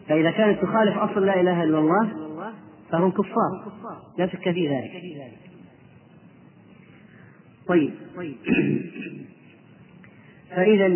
[0.08, 2.08] فإذا كانت تخالف أصل لا إله إلا الله
[2.90, 3.72] فهم كفار.
[4.18, 5.02] لا شك في ذلك.
[7.68, 7.94] طيب.
[10.56, 10.86] فإذا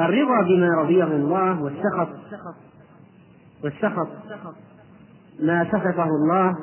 [0.00, 2.08] الرضا بما رضيه الله والسخط
[3.64, 4.08] والسخط
[5.40, 6.56] ما سخطه الله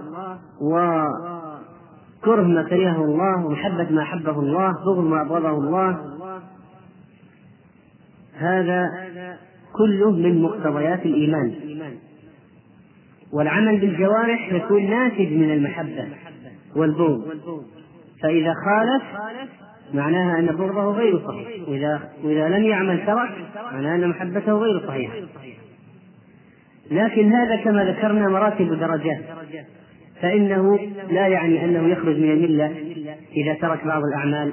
[0.61, 5.99] وكره ما كرهه الله ومحبة ما أحبه الله بغض ما أبغضه الله
[8.37, 8.89] هذا
[9.73, 11.53] كله من مقتضيات الإيمان.
[13.33, 16.07] والعمل بالجوارح يكون ناتج من المحبة
[16.75, 17.23] والبغض.
[18.23, 19.03] فإذا خالف
[19.93, 21.69] معناها أن بغضه غير صحيح.
[21.69, 23.29] وإذا وإذا لم يعمل ترك
[23.73, 25.13] معناها أن محبته غير صحيحة.
[26.91, 29.21] لكن هذا كما ذكرنا مراتب ودرجات.
[30.21, 30.79] فإنه
[31.11, 32.65] لا يعني أنه يخرج من الملة
[33.35, 34.51] إذا ترك بعض الأعمال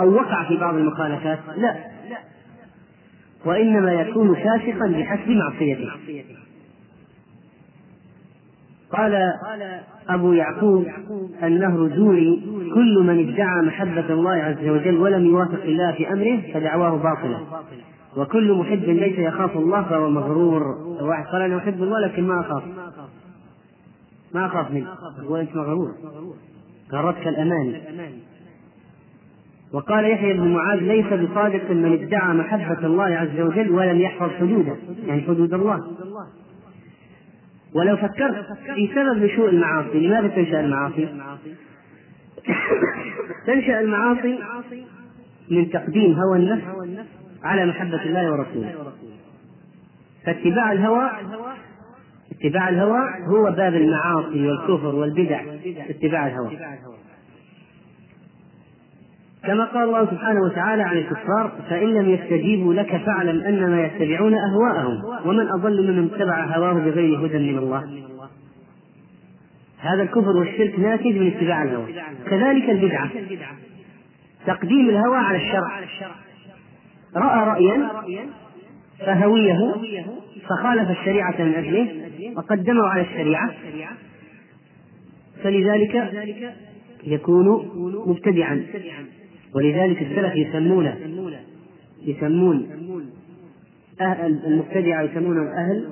[0.00, 1.38] أو وقع في بعض المخالفات.
[1.56, 1.93] لا.
[3.46, 5.90] وإنما يكون فاسقا بحسب معصيته.
[8.92, 9.32] قال
[10.08, 10.86] أبو يعقوب
[11.42, 12.42] النهر زوري
[12.74, 17.40] كل من ادعى محبة الله عز وجل ولم يوافق الله في أمره فدعواه باطلة
[18.16, 20.62] وكل محب ليس يخاف الله فهو مغرور.
[21.00, 22.62] واحد قال أنا أحب الله لكن ما أخاف.
[24.34, 24.88] ما أخاف منه.
[25.28, 25.94] وأنت مغرور.
[26.92, 27.80] غرتك الأماني
[29.74, 34.76] وقال يحيى بن معاذ ليس بصادق من ادعى محبة الله عز وجل ولم يحفظ حدوده.
[35.06, 35.80] يعني حدود الله.
[37.74, 38.44] ولو فكرت
[38.74, 41.06] في سبب نشوء المعاصي لماذا تنشأ المعاصي؟
[43.46, 44.38] تنشأ المعاصي
[45.50, 46.64] من تقديم هوى النفس
[47.42, 48.74] على محبة الله ورسوله.
[50.26, 51.10] فاتباع الهوى
[52.32, 55.40] اتباع الهوى هو باب المعاصي والكفر والبدع
[55.88, 56.50] اتباع الهوى.
[59.46, 65.26] كما قال الله سبحانه وتعالى عن الكفار فإن لم يستجيبوا لك فاعلم أنما يتبعون أهواءهم
[65.28, 67.84] ومن أضل ممن اتبع هواه بغير هدى من الله.
[69.78, 71.86] هذا الكفر والشرك ناتج من اتباع الهوى.
[72.26, 73.10] كذلك البدعة.
[74.46, 75.80] تقديم الهوى على الشرع.
[77.16, 77.90] رأى رأيا
[78.98, 79.74] فهويه
[80.48, 83.50] فخالف الشريعة من أجله وقدمه على الشريعة.
[85.42, 86.12] فلذلك
[87.04, 87.70] يكون
[88.06, 88.62] مبتدعا.
[89.54, 90.96] ولذلك السلف يسمونه
[92.02, 92.66] يسمون
[94.00, 95.88] أهل المبتدعة يسمونهم أهل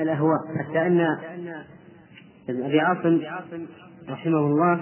[0.00, 1.00] الأهواء حتى أن
[2.48, 3.20] ابن أبي عاصم
[4.08, 4.80] رحمه الله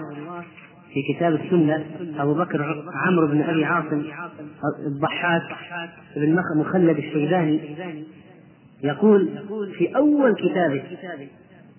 [0.93, 1.85] في كتاب السنة
[2.17, 4.03] أبو بكر عمرو بن أبي عاصم
[4.87, 5.41] الضحاك
[6.15, 7.59] بن مخلد الشيباني
[8.83, 9.29] يقول
[9.77, 10.83] في أول كتابه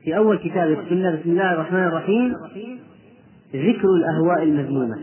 [0.05, 2.35] في أول كتاب السنة بسم الله الرحمن الرحيم
[3.55, 4.97] ذكر الأهواء المذمومة.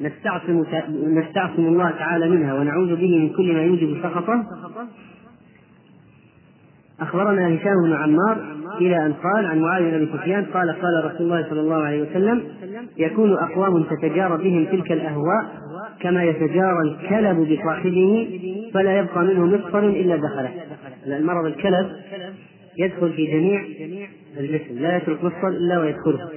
[0.00, 0.64] نستعصم
[1.06, 4.44] نستعصم الله تعالى منها ونعوذ به من كل ما يوجب سخطه.
[7.00, 11.26] أخبرنا هشام بن عمار إلى أن قال عن معاوية بن أبي سفيان قال قال رسول
[11.26, 12.42] الله صلى الله عليه وسلم
[12.96, 15.44] يكون أقوام تتجارى بهم تلك الأهواء
[16.00, 18.40] كما يتجارى الكلب بصاحبه
[18.74, 20.50] فلا يبقى منه مفصل إلا دخله.
[21.06, 21.90] المرض الكلب
[22.78, 23.64] يدخل في جميع
[24.40, 26.28] الجسم لا يترك مفصل إلا ويدخله.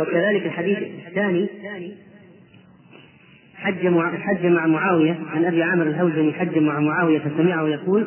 [0.00, 1.48] وكذلك الحديث الثاني
[3.56, 8.06] حج مع حج مع معاوية عن أبي عامر الهوزني حج مع معاوية فسمعه يقول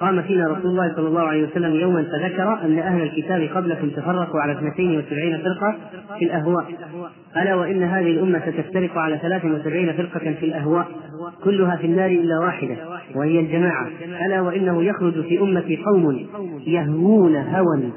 [0.00, 4.40] قام فينا رسول الله صلى الله عليه وسلم يوما فذكر أن أهل الكتاب قبلكم تفرقوا
[4.40, 5.76] على اثنتين وسبعين فرقة
[6.18, 6.64] في الأهواء.
[7.36, 10.86] ألا وإن هذه الأمة ستفترق على ثلاث وسبعين فرقة في الأهواء
[11.44, 12.76] كلها في النار إلا واحدة
[13.14, 13.88] وهي الجماعة.
[14.26, 16.26] ألا وإنه يخرج في أمتي قوم
[16.66, 17.92] يهوون هوى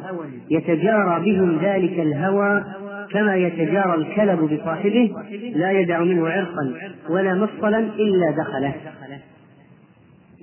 [0.50, 2.64] يتجارى بهم ذلك الهوى
[3.12, 5.14] كما يتجارى الكلب بصاحبه
[5.56, 6.74] لا يدع منه عرقا
[7.10, 8.76] ولا مفصلا إلا دخله.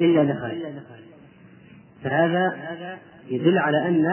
[0.00, 0.72] إلا دخله.
[2.04, 2.56] فهذا
[3.30, 4.06] يدل على أن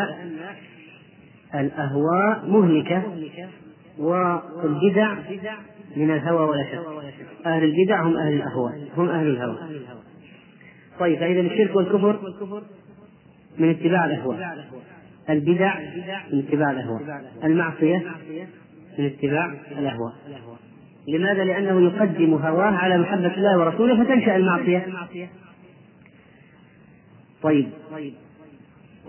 [1.55, 3.03] الأهواء مهلكة
[3.99, 5.15] والبدع
[5.95, 6.79] من الهوى ولا شك.
[7.45, 9.57] أهل البدع هم أهل الأهواء هم أهل الهوى.
[10.99, 12.19] طيب فإذا الشرك والكفر
[13.57, 14.67] من اتباع الأهواء.
[15.29, 15.79] البدع
[16.33, 17.01] من اتباع الأهواء.
[17.43, 17.97] المعصية
[18.99, 20.13] من اتباع الأهواء.
[21.07, 24.85] لماذا؟ لأنه يقدم هواه على محبة الله ورسوله فتنشأ المعصية.
[27.41, 27.67] طيب.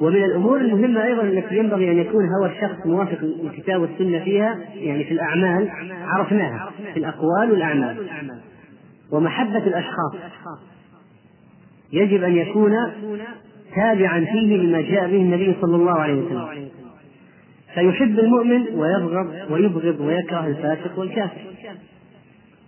[0.01, 5.05] ومن الأمور المهمة أيضا التي ينبغي أن يكون هوى الشخص موافق للكتاب والسنة فيها يعني
[5.05, 5.71] في الأعمال
[6.03, 8.09] عرفناها في الأقوال والأعمال.
[9.13, 10.15] ومحبة الأشخاص.
[11.93, 12.73] يجب أن يكون
[13.77, 16.69] تابعا فيه لما جاء به النبي صلى الله عليه وسلم.
[17.75, 21.41] فيحب المؤمن ويبغض ويبغض ويكره الفاسق والكافر.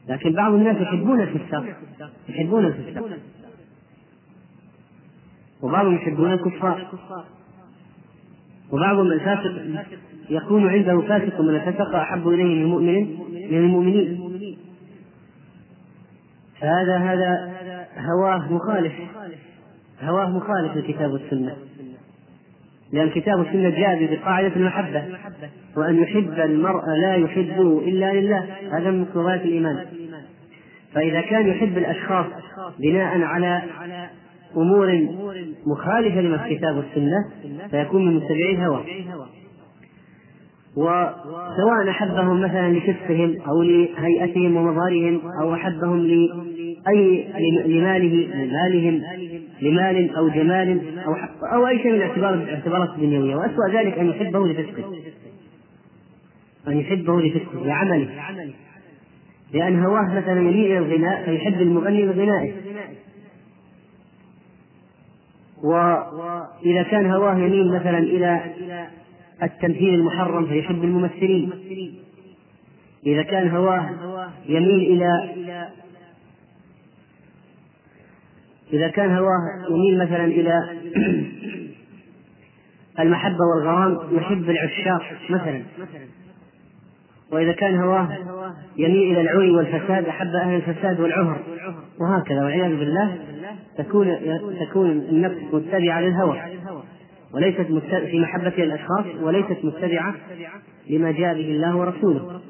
[0.08, 1.64] لكن بعض الناس يحبون الفساق
[2.28, 3.04] يحبون الفساق.
[5.62, 6.86] وبعضهم يحبون الكفار.
[8.72, 9.52] وبعضهم الفاسق
[10.30, 13.16] يكون عنده فاسق من الفسق أحب إليه من المؤمن
[13.50, 14.58] من المؤمنين.
[16.60, 17.52] فهذا هذا
[17.98, 18.92] هواه مخالف.
[20.02, 21.56] هواه مخالف للكتاب والسنة.
[22.92, 25.04] لأن الكتاب والسنة جاء بقاعدة المحبة.
[25.76, 28.46] وأن يحب المرء لا يحبه إلا لله.
[28.72, 29.86] هذا من مقتضيات الإيمان.
[30.94, 32.26] فإذا كان يحب الأشخاص
[32.78, 33.62] بناء على
[34.56, 35.08] أمور
[35.66, 37.24] مخالفة لما في الكتاب والسنة
[37.70, 38.84] فيكون من متبعي الهوى
[40.76, 47.28] وسواء أحبهم مثلا لكفهم أو لهيئتهم ومظهرهم أو أحبهم لأي
[47.66, 49.02] لماله لمالهم
[49.62, 51.14] لمال أو جمال أو
[51.52, 54.94] أو أي شيء من الاعتبارات الدنيوية وأسوأ ذلك أن يحبه لفسقه.
[56.68, 58.08] أن يحبه لفسقه لعمله.
[59.52, 62.52] لأن هواه مثلا يميل إلى الغناء فيحب المغني بغنائه
[65.62, 68.40] وإذا كان هواه يميل مثلا إلى
[69.42, 71.50] التمثيل المحرم فيحب الممثلين.
[73.06, 73.90] إذا كان هواه
[74.48, 75.28] يميل إلى
[78.72, 79.40] إذا كان هواه
[79.70, 80.68] يميل مثلا إلى
[83.00, 85.62] المحبة والغرام يحب العشاق مثلا.
[87.32, 88.18] وإذا كان هواه
[88.76, 91.40] يميل إلى العري والفساد أحب أهل الفساد والعهر.
[92.00, 93.18] وهكذا والعياذ بالله
[93.78, 94.16] تكون
[94.60, 96.42] تكون النفس متبعة للهوى.
[97.34, 97.66] وليست
[98.10, 100.14] في محبة الأشخاص وليست متبعة
[100.90, 102.40] لما جاء به الله ورسوله.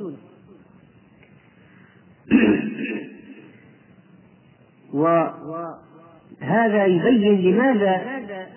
[6.42, 8.02] وهذا يبين لماذا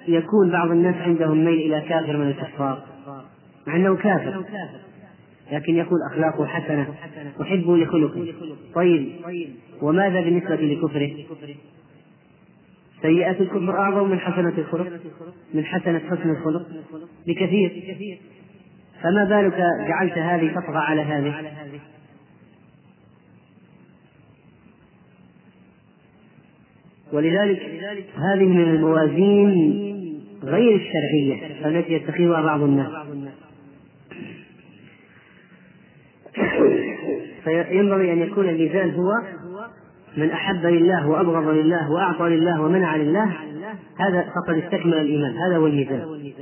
[0.08, 2.84] يكون بعض الناس عندهم ميل إلى كافر من الكفار.
[3.68, 4.44] مع أنه كافر.
[5.52, 6.88] لكن يقول أخلاقه حسنة.
[7.42, 8.34] أحبه لخلقه.
[8.76, 9.10] طيب.
[9.82, 11.12] وماذا بالنسبة لكفره؟
[13.02, 15.00] سيئة الكفر أعظم من حسنة الخلق.
[15.54, 16.68] من حسنة حسن الخلق.
[17.28, 18.20] بكثير.
[19.04, 19.58] فما بالك
[19.88, 21.59] جعلت هذه تطغى على هذه؟
[27.14, 27.62] ولذلك
[28.16, 29.80] هذه من الموازين
[30.44, 32.92] غير الشرعية التي يتخذها بعض الناس.
[37.44, 39.12] فينبغي أن يكون الميزان هو
[40.18, 43.34] من أحب لله وأبغض لله وأعطى لله ومنع لله
[43.98, 46.34] هذا فقد استكمل الإيمان هذا هو الميزان.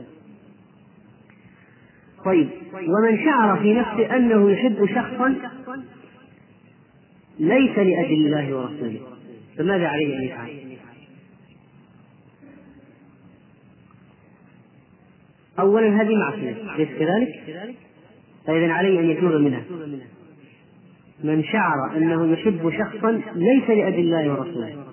[2.26, 5.36] طيب ومن شعر في نفسه أنه يحب شخصا
[7.40, 9.17] ليس لأجل الله ورسوله.
[9.58, 10.50] فماذا عليه أن يفعل؟
[15.60, 16.76] أولا هذه معصية.
[16.76, 17.76] أليس كذلك؟
[18.48, 19.64] فإذا عليه أن يتوب منها.
[21.24, 24.86] من شعر أنه يحب شخصا ليس لأجل الله ورسوله.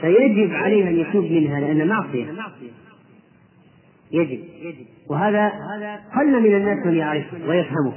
[0.00, 2.34] فيجب عليه أن يتوب منها لأن معصية.
[4.12, 4.44] يجب.
[5.08, 5.48] وهذا
[6.16, 7.92] قل من الناس من يعرفه ويفهمه.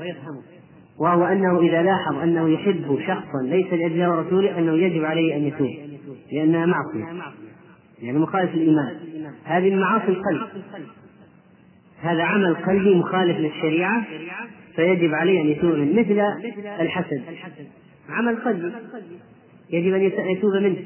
[0.99, 5.69] وهو أنه إذا لاحظ أنه يحب شخصا ليس لأجل ورسوله أنه يجب عليه أن يتوب
[6.31, 7.23] لأنها معصية
[8.01, 8.95] يعني مخالف الإيمان
[9.43, 10.41] هذه من معاصي القلب.
[12.01, 14.05] هذا عمل قلبي مخالف للشريعة
[14.75, 16.19] فيجب عليه أن يتوب منه مثل
[16.81, 17.23] الحسد.
[18.09, 18.71] عمل قلبي
[19.69, 20.77] يجب أن يتوب منه.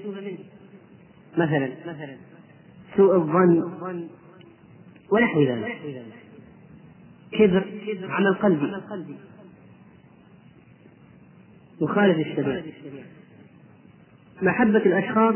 [1.38, 1.70] مثلا
[2.98, 3.64] سوء الظن
[5.12, 5.78] ونحو ذلك.
[7.32, 7.64] كبر
[8.10, 8.72] عمل قلبي.
[11.82, 12.64] مخالف للشريعة
[14.42, 15.36] محبة الأشخاص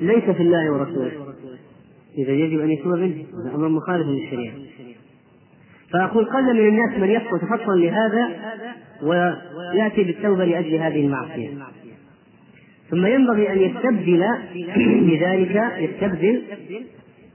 [0.00, 1.34] ليس في الله ورسوله.
[2.18, 3.24] إذا يجب أن يتوب منه
[3.54, 4.54] أمر مخالف للشريعة.
[5.92, 8.28] فأقول قل من الناس من يسقط فطرا لهذا
[9.02, 11.50] ويأتي بالتوبة لأجل هذه المعصية.
[12.90, 14.24] ثم ينبغي أن يستبدل
[15.10, 16.42] بذلك يستبدل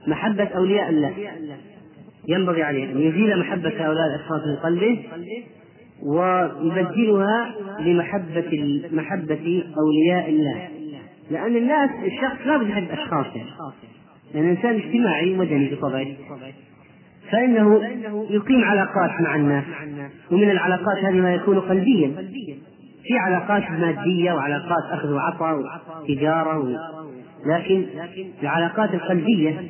[0.06, 1.12] محبة أولياء الله.
[2.28, 5.04] ينبغي عليه أن يزيل محبة هؤلاء الأشخاص من قلبه
[6.02, 10.68] ويبدلها بمحبة محبة أولياء الله.
[11.30, 13.50] لأن الناس الشخص لا يحب أشخاص يعني
[14.34, 16.06] لأن الإنسان اجتماعي مدني بطبعه.
[17.30, 17.80] فإنه
[18.30, 19.64] يقيم علاقات مع الناس.
[20.32, 22.12] ومن العلاقات هذه ما يكون قلبيا.
[23.04, 25.58] في علاقات مادية وعلاقات أخذ وعطاء
[26.02, 26.68] وتجارة و...
[27.46, 27.86] لكن
[28.42, 29.62] العلاقات القلبية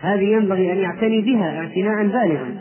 [0.00, 2.60] هذه ينبغي أن يعتني بها اعتناء بالغا.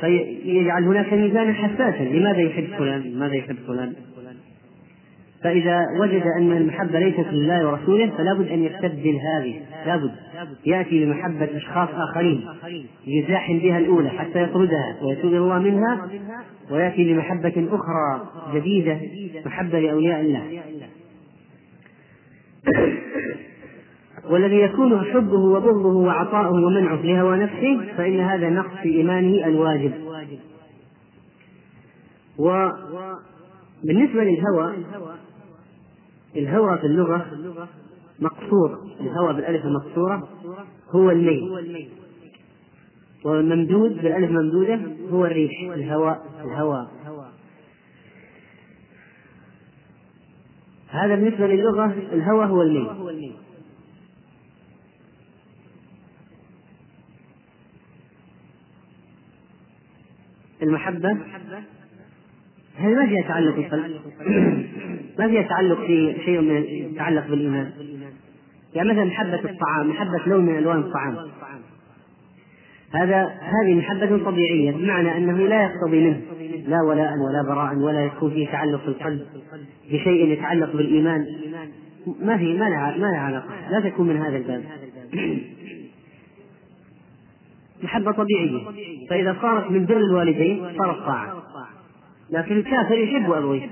[0.00, 2.02] فيجعل هناك ميزانا حساسا.
[2.02, 3.92] لماذا يحب فلان؟ لماذا يحب فلان؟
[5.44, 9.60] فإذا وجد أن المحبة ليست لله ورسوله فلا بد أن يستبدل هذه.
[9.86, 10.10] لا بد.
[10.66, 12.44] يأتي بمحبة أشخاص آخرين
[13.06, 16.08] يزاحم بها الأولى حتى يطردها ويتوب الله منها
[16.70, 19.00] ويأتي بمحبة أخرى جديدة
[19.46, 20.42] محبة لأولياء الله.
[24.30, 29.92] والذي يكون حبه وبغضه وعطاؤه ومنعه لهوى نفسه فإن هذا نقص في إيمانه الواجب.
[32.38, 34.74] وبالنسبة للهوى
[36.36, 37.26] الهوى في اللغة
[38.20, 40.28] مقصور الهوى بالألف المقصورة
[40.90, 41.50] هو الميل.
[43.24, 44.80] والممدود بالألف ممدودة
[45.12, 46.88] هو الريح الهواء الهواء
[50.90, 52.86] هذا بالنسبة للغة الهوى هو الميل.
[60.62, 61.16] المحبة
[62.78, 64.00] هذا ما فيها تعلق بالقلب
[65.18, 67.70] ما فيها تعلق في شيء من يتعلق بالإيمان.
[68.74, 71.16] يعني مثلا محبة الطعام محبة لون من ألوان الطعام.
[72.94, 76.20] هذا هذه محبة طبيعية بمعنى أنه لا يقتضي منه
[76.66, 79.26] لا ولاء ولا براء ولا يكون فيه تعلق في القلب
[79.90, 81.26] بشيء يتعلق بالإيمان.
[82.20, 84.64] ما في ما لها ما لها علاقة لا تكون من هذا الباب.
[87.82, 88.58] محبة طبيعية.
[89.10, 91.42] فإذا صارت من بر الوالدين صارت طاعة.
[92.30, 93.70] لكن الكافر يحب أبويه.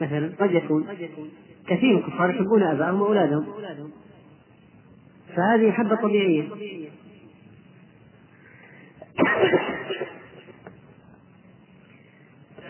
[0.00, 0.86] مثلا قد يكون
[1.66, 3.44] كثير من الكفار يحبون آبائهم وأولادهم.
[5.36, 6.44] فهذه محبة طبيعية.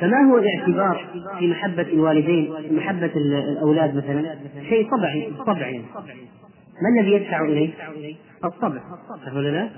[0.01, 1.07] فما هو الاعتبار
[1.39, 4.39] في محبة الوالدين محبة الأولاد مثلا؟
[4.69, 5.79] شيء طبعي طبعي
[6.83, 7.71] ما الذي يدفع إليه؟
[8.45, 8.81] الطبع.
[9.35, 9.71] ولا لا؟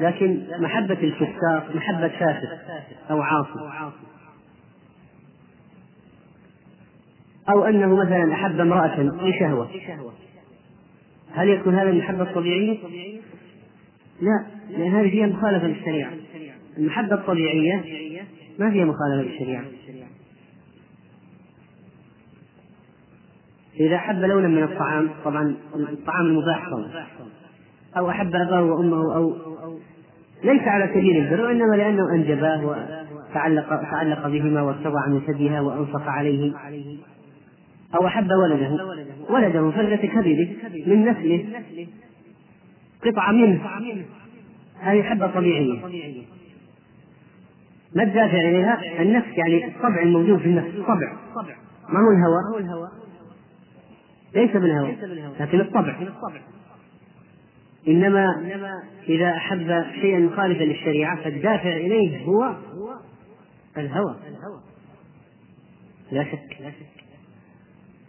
[0.00, 2.48] لكن محبة الفساق محبة فاسق
[3.10, 3.58] أو عاصي.
[7.48, 9.70] أو أنه مثلا أحب امرأة لشهوة
[11.32, 12.78] هل يكون هذا المحبة الطبيعية؟
[14.20, 16.12] لا لأن هذه فيها مخالفة للشريعة.
[16.78, 17.74] المحبة الطبيعية
[18.58, 19.64] ما فيها مخالفة للشريعة.
[23.80, 27.06] إذا أحب لونا من الطعام طبعا الطعام المباح طبعا.
[27.96, 29.34] أو أحب أباه وأمه أو
[30.44, 36.52] ليس على سبيل البر وإنما لأنه أنجباه وتعلق تعلق بهما وارتضى عن ثديها وأنفق عليه
[37.94, 38.84] أو أحب ولده.
[39.30, 40.48] ولده فلة كبده
[40.86, 41.44] من نسله.
[43.04, 43.60] قطعة منه.
[44.80, 45.80] هذه حبة طبيعية.
[47.94, 50.68] ما الدافع إليها؟ النفس يعني الطبع الموجود في النفس.
[50.68, 51.12] الطبع.
[51.88, 52.10] ما هو
[52.58, 52.88] الهوى؟
[54.34, 54.96] ليس بالهوى.
[55.40, 55.96] لكن الطبع.
[57.88, 58.26] إنما
[59.08, 62.56] إذا أحب شيئا مخالفا للشريعة فالدافع إليه هو
[63.76, 64.16] الهوى.
[66.12, 66.74] لا شك.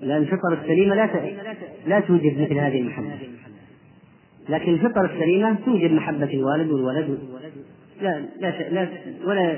[0.02, 1.10] لأن الفطر السليمة لا
[1.88, 3.20] لا توجد مثل هذه المحبة.
[4.50, 7.20] لكن الفطر السليمة توجد محبة الوالد والولد.
[8.02, 8.88] لا لا لا
[9.26, 9.58] ولا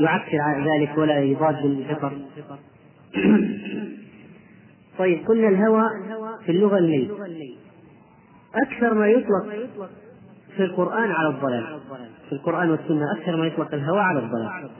[0.00, 2.12] يعكر على ذلك ولا يضاد الفطر
[4.98, 5.84] طيب قلنا الهوى
[6.46, 7.10] في اللغة الميل
[8.54, 9.46] أكثر ما يطلق
[10.56, 11.80] في القرآن على الضلال.
[12.28, 14.70] في القرآن والسنة أكثر ما يطلق الهوى على الضلال.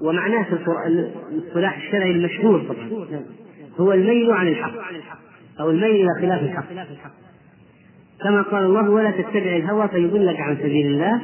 [0.00, 0.56] ومعناه في
[1.32, 3.06] الاصطلاح الشرعي المشهور طبعا.
[3.80, 4.72] هو الميل عن الحق.
[5.60, 6.64] أو الميل إلى خلاف الحق.
[8.22, 11.20] كما قال الله ولا تتبع الهوى فيضلك عن سبيل الله.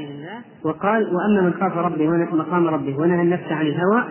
[0.65, 2.07] وقال وأما من خاف ربه
[2.37, 4.05] مقام ربه ونهى النفس عن الهوى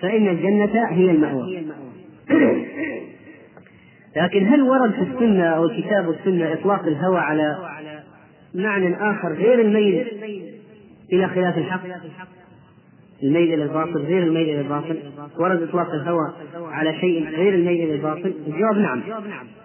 [0.00, 1.66] فإن الجنة هي المأوى.
[4.16, 7.58] لكن هل ورد في السنة أو الكتاب والسنة إطلاق الهوى على
[8.54, 10.06] معنى آخر غير الميل
[11.12, 11.80] إلى خلاف الحق؟
[13.22, 14.96] الميل إلى الباطل غير الميل إلى الباطل.
[15.38, 19.02] ورد إطلاق الهوى على شيء غير الميل إلى الباطل؟ الجواب نعم.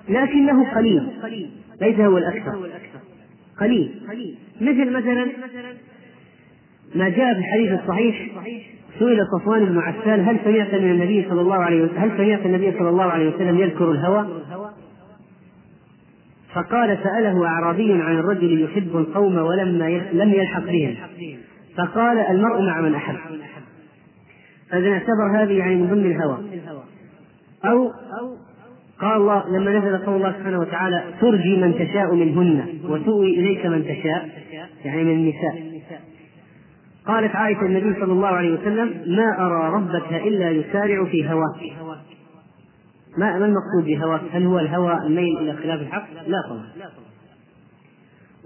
[0.09, 1.07] لكنه قليل
[1.81, 2.69] ليس هو الأكثر.
[3.59, 3.95] قليل.
[4.61, 5.27] مثل مثلا
[6.95, 8.29] ما جاء في الحديث الصحيح
[8.99, 12.71] سئل صفوان بن عسال هل سمعت من النبي صلى الله عليه وسلم هل سمعت النبي
[12.79, 14.27] صلى الله عليه وسلم يذكر الهوى؟
[16.53, 20.95] فقال سأله أعرابي عن الرجل يحب القوم ولما لم يلحق بهم.
[21.77, 23.15] فقال المرء مع من أحب.
[24.71, 26.37] فإذا اعتبر هذه يعني من ضمن الهوى.
[27.65, 27.91] أو
[28.99, 33.83] قال الله لما نزل قول الله سبحانه وتعالى ترجي من تشاء منهن وتؤوي إليك من
[33.83, 34.29] تشاء
[34.85, 35.76] يعني من النساء.
[37.07, 41.61] قالت عائشة النبي صلى الله عليه وسلم ما أرى ربك إلا يسارع في هواك
[43.17, 46.91] ما ما المقصود بهواك؟ هل هو الهوى الميل إلى خلاف الحق؟ لا طبعا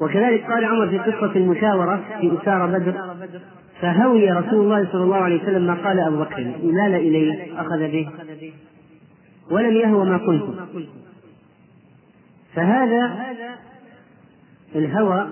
[0.02, 3.16] وكذلك قال عمر في قصة المشاورة في أسارة بدر
[3.82, 8.10] فهوي رسول الله صلى الله عليه وسلم ما قال أبو بكر مال إليه أخذ به
[9.52, 10.44] ولم يهوى ما قلت
[12.56, 13.12] فهذا
[14.76, 15.30] الهوى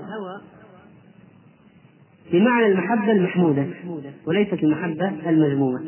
[2.32, 3.68] بمعنى المحبة المحمودة
[4.28, 5.80] وليست المحبة المذمومة.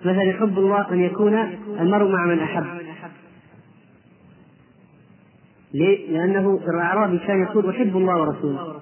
[0.00, 1.34] مثلا يحب الله أن يكون
[1.80, 2.64] المرء مع من أحب.
[5.74, 8.80] ليه؟ لأنه الأعرابي كان يقول أحب الله ورسوله.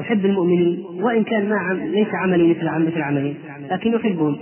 [0.00, 3.34] أحب المؤمنين وإن كان ما ليس عملي مثل مثل عملي
[3.70, 4.38] لكن يحبهم.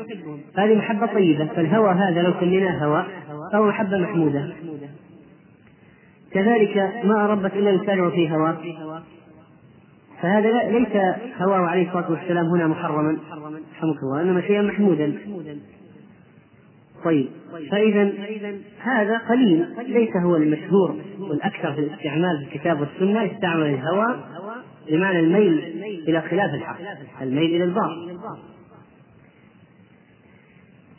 [0.56, 3.06] هذه محبة طيبة فالهوى هذا لو سميناه هوى
[3.52, 4.52] فهو محبة محمودة.
[6.32, 8.56] كذلك ما ربت إلا يسارع في هوى.
[10.22, 13.18] فهذا ليس هواه عليه الصلاة والسلام هنا محرما.
[13.76, 15.18] رحمك الله إنما شيئا محمودا.
[17.04, 17.28] طيب
[17.70, 18.12] فإذا
[18.80, 24.16] هذا قليل ليس هو المشهور والأكثر في الاستعمال في الكتاب والسنة يستعمل الهوى
[24.90, 25.58] بمعنى الميل
[26.08, 26.78] إلى خلاف الحق
[27.22, 28.18] الميل إلى الباطل.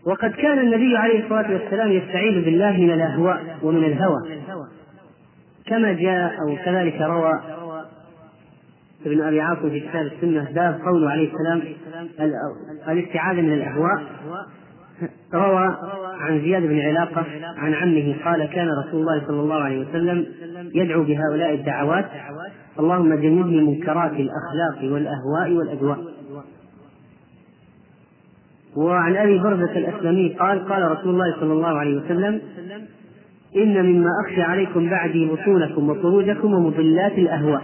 [0.05, 4.41] وقد كان النبي عليه الصلاة والسلام يستعيذ بالله من الأهواء ومن الهوى
[5.65, 7.41] كما جاء أو كذلك روى
[9.05, 11.61] ابن أبي عاصم في كتاب السنة باب قوله عليه السلام
[12.87, 14.03] الاستعاذه من الأهواء.
[15.33, 15.77] روى
[16.19, 17.25] عن زياد بن علاقة
[17.57, 20.25] عن عمه قال كان رسول الله صلى الله عليه وسلم
[20.75, 22.05] يدعو بهؤلاء الدعوات
[22.79, 25.97] اللهم جنبني منكرات الأخلاق والأهواء والأجواء
[28.75, 32.41] وعن أبي برزة الأسلمي قال قال رسول الله صلى الله عليه وسلم
[33.55, 37.63] إن مما أخشى عليكم بعدي بطونكم وطروجكم ومضلات الأهواء.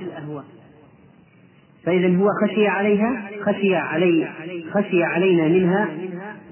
[1.87, 4.27] فإذا هو خشي عليها خشي علي
[4.71, 5.89] خشي علينا منها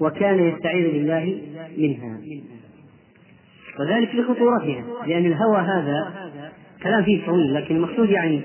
[0.00, 1.40] وكان يستعيذ بالله
[1.78, 2.18] منها.
[3.80, 6.30] وذلك لخطورتها لأن الهوى هذا
[6.82, 8.40] كلام فيه طويل لكن المقصود يعني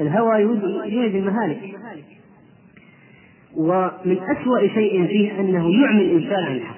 [0.00, 1.58] الهوى يوجد المهالك
[3.56, 6.76] ومن أسوأ شيء فيه أنه يعمي الإنسان عن الحق.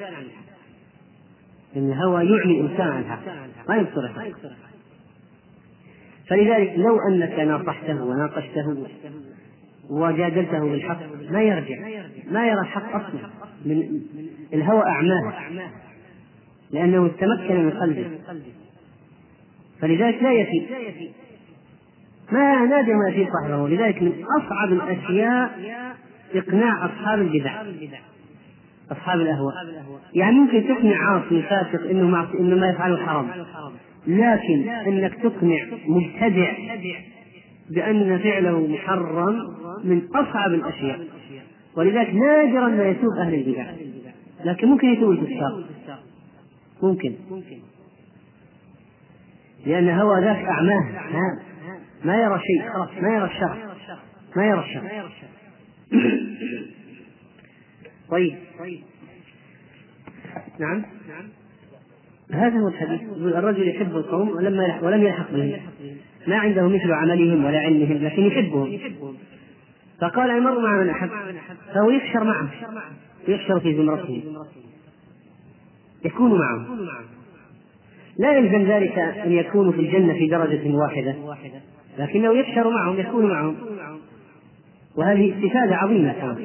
[1.77, 3.23] الهوى يعمي الإنسان عن الحق.
[3.69, 4.68] ما يبصر الحق.
[6.29, 8.87] فلذلك لو أنك ناصحته وناقشته
[9.91, 10.99] وجادلته بالحق
[11.31, 11.77] ما يرجع
[12.31, 13.29] ما يرى الحق أصلا
[13.65, 14.01] من
[14.53, 15.33] الهوى أعماه
[16.71, 18.11] لأنه تمكن من قلبه.
[19.81, 20.67] فلذلك لا يفي
[22.33, 23.69] ما نادر ما يفي صاحبه.
[23.69, 25.59] لذلك من أصعب الأشياء
[26.35, 27.63] إقناع أصحاب البدع.
[28.93, 29.55] أصحاب الأهواء.
[30.15, 33.29] يعني ممكن تقنع عاصي فاسق إنه إنه ما يفعله حرام.
[34.09, 36.53] لكن إنك تقنع مبتدع
[37.71, 39.35] بأن فعله محرم
[39.85, 41.01] من أصعب الأشياء.
[41.77, 43.71] ولذلك نادرا ما يتوب أهل البدع.
[44.45, 45.69] لكن ممكن يتوب الفساق.
[46.83, 47.15] ممكن.
[49.67, 51.03] لأن هوى ذاك أعماه.
[52.05, 52.73] ما يرى شيء.
[52.73, 53.57] خلاص ما يرى الشر.
[54.37, 54.83] ما يرى الشر.
[58.11, 58.37] طيب.
[60.61, 60.83] نعم.
[62.33, 63.03] هذا هو الحديث.
[63.03, 65.53] يقول الرجل يحب القوم ولما ولم يلحق بهم.
[66.27, 68.79] ما عنده مثل عملهم ولا علمهم لكن يحبهم.
[70.01, 71.09] فقال المرء مع من أحب.
[71.75, 72.49] فهو يحشر معه.
[73.29, 74.23] يحشر في زمرته.
[76.05, 76.67] يكون معه.
[78.19, 81.15] لا يلزم ذلك أن يكونوا في الجنة في درجة واحدة.
[81.99, 83.57] لكنه يحشر معهم يكون معهم.
[84.97, 86.37] وهذه استفادة عظيمة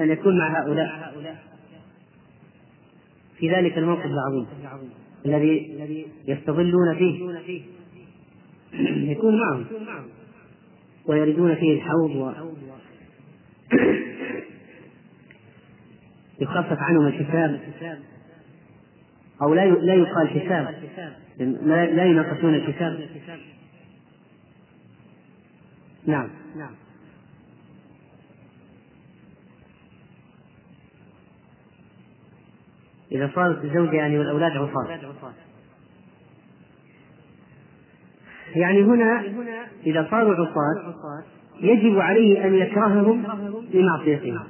[0.00, 1.11] أن يكون مع هؤلاء.
[3.42, 4.46] في ذلك الموقف العظيم
[5.26, 7.34] الذي يستظلون فيه
[9.12, 9.64] يكون معهم
[11.06, 12.32] ويردون فيه الحوض و
[16.40, 17.60] يخفف عنهم الحساب.
[19.42, 20.74] أو لا لا يقال حساب.
[21.66, 23.00] لا يناقشون الحساب.
[26.06, 26.28] نعم.
[26.56, 26.74] نعم.
[33.14, 34.98] إذا صارت الزوجة يعني والأولاد عصاة.
[38.54, 39.24] يعني هنا
[39.86, 40.94] إذا صاروا عصاة
[41.60, 43.26] يجب عليه أن يكرههم
[43.74, 44.40] لمعصيتهم.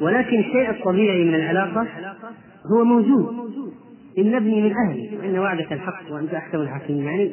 [0.00, 1.86] ولكن الشيء الطبيعي من العلاقة
[2.72, 3.74] هو موجود.
[4.18, 7.04] إن ابني من أهلي وإن وعدك الحق وأنت أحكم الحاكمين.
[7.04, 7.32] يعني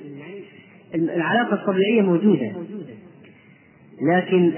[0.95, 2.51] العلاقة الطبيعية موجودة.
[4.01, 4.51] لكن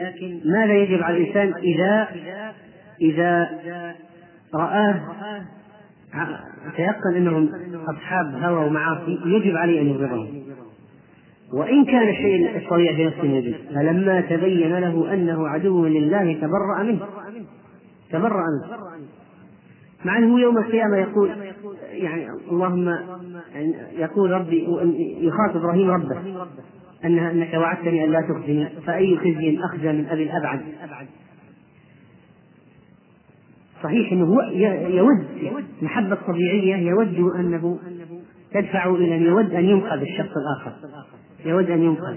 [0.45, 2.07] ماذا يجب على الإنسان إذا
[3.01, 3.49] إذا
[4.55, 5.01] رآه.
[6.75, 7.49] تيقن إنهم
[7.89, 10.27] أصحاب هوى ومعاصي يجب عليه أن يبغضهم
[11.53, 16.99] وإن كان الشيء الطبيعي في نفسه موجود فلما تبين له أنه عدو لله تبرأ منه.
[18.11, 18.77] تبرأ منه.
[20.05, 21.29] مع أنه يوم القيامة يقول
[21.91, 22.97] يعني اللهم
[23.97, 24.67] يقول ربي
[25.21, 26.47] يخاطب إبراهيم ربه
[27.05, 30.61] أنك وعدتني أن لا تخزني فأي خزي أخزى من أبي الأبعد.
[33.83, 34.43] صحيح إنه
[34.89, 35.27] يود
[35.81, 37.79] محبة طبيعية يود أنه
[38.53, 40.71] تدفع إلى أن يود أن ينقذ الشخص الآخر.
[41.45, 42.15] يود أن ينقذ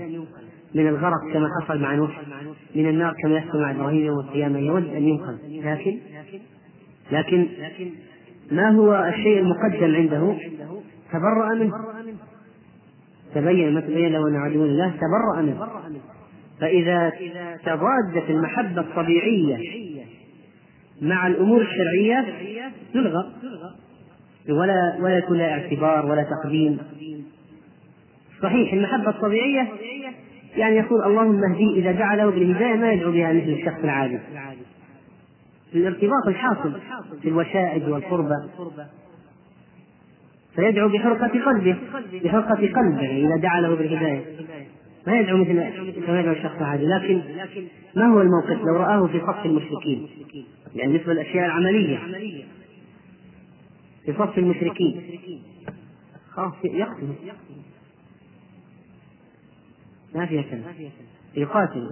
[0.74, 2.20] من الغرق كما حصل مع نوح
[2.74, 4.58] من النار كما يحصل مع إبراهيم يوم القيامة.
[4.58, 5.36] يود أن ينقذ.
[5.64, 5.98] لكن
[7.12, 7.46] لكن
[8.52, 10.36] ما هو الشيء المقدم عنده؟
[11.12, 11.72] تبرأ منه.
[13.34, 15.66] تبين ما تبين له انه عدو الله تبرأ منه.
[16.60, 17.12] فإذا
[17.64, 19.56] تضادت المحبة الطبيعية
[21.02, 22.26] مع الأمور الشرعية
[22.92, 23.32] تلغى
[24.48, 26.78] ولا ولا يكون لها اعتبار ولا تقديم.
[28.42, 29.68] صحيح المحبة الطبيعية
[30.56, 34.18] يعني يقول اللهم اهديه إذا دعا له بالهداية ما يدعو بها مثل الشخص العادي.
[35.74, 36.80] الارتباط الحاصل
[37.22, 38.36] في الوشائج والقربة.
[40.54, 41.76] فيدعو بحرقة قلبه.
[42.24, 44.24] بحرقة قلبه إذا دعا له بالهداية.
[45.06, 47.22] ما يدعو مثل كما يدعو الشخص العادي لكن
[47.96, 50.08] ما هو الموقف؟ لو رآه في صف المشركين.
[50.74, 51.98] يعني بالنسبة للأشياء العملية.
[54.04, 55.02] في صف المشركين.
[56.30, 57.14] خلاص يقتل.
[60.14, 60.64] ما فيها كلام.
[61.34, 61.90] يقاتل.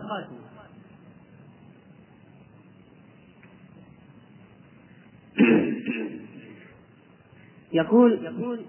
[7.72, 8.64] يقول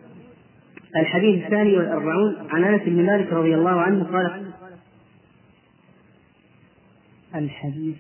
[0.96, 4.46] الحديث الثاني والأربعون عن أنس بن مالك رضي الله عنه قال
[7.36, 7.96] الحديث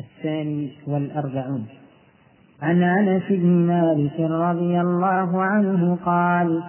[0.00, 1.66] الثاني والأربعون.
[2.62, 6.62] عن أنس بن مالك رضي الله عنه قال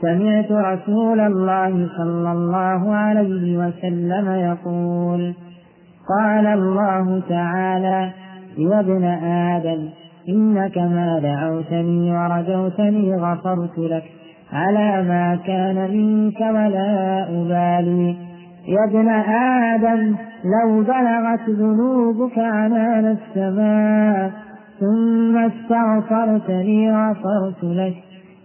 [0.00, 5.34] سمعت رسول الله صلى الله عليه وسلم يقول
[6.18, 8.12] قال الله تعالى
[8.58, 9.04] يا ابن
[9.54, 9.88] آدم
[10.28, 14.21] إنك ما دعوتني ورجوتني غفرت لك.
[14.52, 18.16] على ما كان منك ولا أبالي.
[18.68, 24.30] يا ابن آدم لو بلغت ذنوبك عنان السماء
[24.80, 27.94] ثم استغفرتني غفرت لك.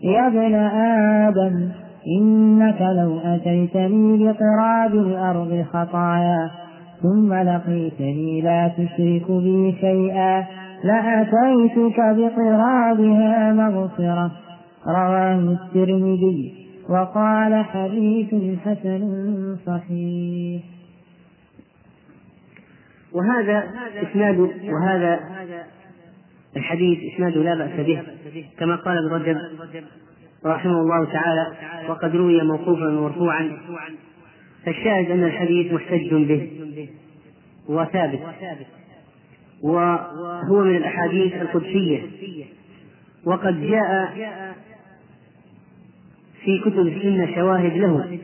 [0.04, 0.56] يا ابن
[1.26, 1.70] آدم
[2.20, 6.50] إنك لو أتيتني بقراب الأرض خطايا
[7.04, 10.44] ثم لقيتني لا تشرك بي شيئا
[10.84, 14.32] لأتيتك بقرابها مغفرة.
[14.88, 20.62] رواه الترمذي وقال حديث حسن صحيح.
[23.14, 23.64] وهذا
[24.04, 25.20] إسناد وهذا
[26.58, 28.04] الحديث إسناده لا بأس به
[28.60, 29.38] كما قال ابن رجب
[30.46, 31.48] رحمه الله تعالى
[31.90, 33.58] وقد روي موقوفا ومرفوعا
[34.66, 36.50] فالشاهد أن الحديث محتج به
[37.70, 38.20] وثابت
[39.62, 42.02] وهو من الأحاديث القدسية
[43.26, 44.18] وقد جاء
[46.48, 48.18] في كتب السنة شواهد له.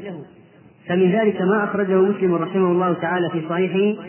[0.88, 4.02] فمن ذلك ما أخرجه مسلم رحمه الله تعالى في صحيحه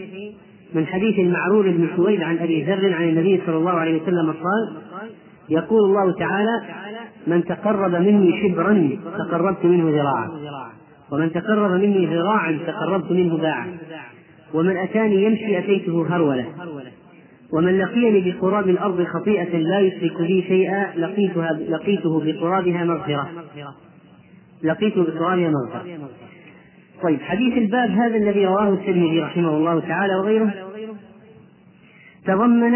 [0.75, 4.77] من حديث المعرور بن سويد عن أبي ذر عن النبي صلى الله عليه وسلم قال
[5.49, 6.63] يقول الله تعالى
[7.27, 10.31] من تقرب مني شبرا تقربت منه ذراعا
[11.13, 13.67] ومن تقرب مني ذراعا تقربت منه باعا
[14.55, 16.47] ومن أتاني يمشي أتيته هرولة
[17.53, 23.29] ومن لقيني بقراب الأرض خطيئة لا يشرك بي شيئا لقيتها لقيته بقرابها مغفرة.
[24.63, 26.09] لقيته بقرابها مغفرة
[27.03, 30.55] طيب حديث الباب هذا الذي رواه الترمذي رحمه الله تعالى وغيره.
[32.25, 32.75] تضمن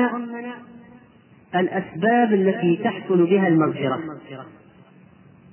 [1.54, 4.00] الأسباب التي تحصل بها المغفرة.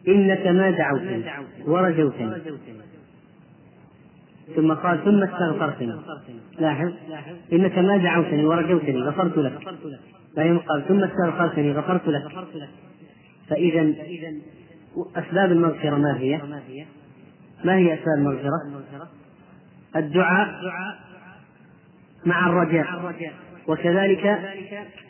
[0.08, 1.24] إنك ما دعوتني
[1.68, 2.32] ورجوتني.
[4.56, 5.96] ثم قال ثم استغفرتني.
[6.60, 6.92] لاحظ؟
[7.54, 9.60] إنك ما دعوتني ورجوتني غفرت لك.
[10.38, 12.24] بعدين قال ثم استغفرتني غفرت لك.
[13.50, 13.94] فإذا
[15.16, 16.42] أسباب المغفرة ما هي؟
[17.64, 19.08] ما هي أسباب المغفرة؟
[19.96, 20.48] الدعاء
[22.26, 23.16] مع الرجاء
[23.68, 24.40] وكذلك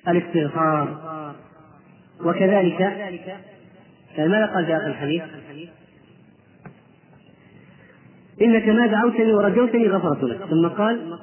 [0.07, 1.35] الاستغفار
[2.23, 2.81] وكذلك
[4.17, 5.23] ماذا قال في الحديث؟
[8.41, 11.17] إنك ما دعوتني ورجوتني غفرت لك ثم قال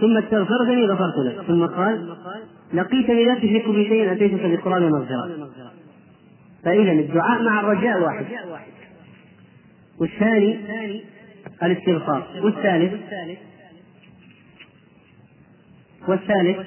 [0.00, 2.16] ثم استغفرتني غفرت لك ثم قال
[2.74, 5.48] لقيتني لا تشرك بي شيئا أتيتك بقراب مغفرة
[6.64, 8.26] فإذا الدعاء مع الرجاء واحد.
[9.98, 10.58] والثاني
[11.62, 12.26] الاستغفار.
[12.42, 12.92] والثالث
[16.08, 16.58] والثالث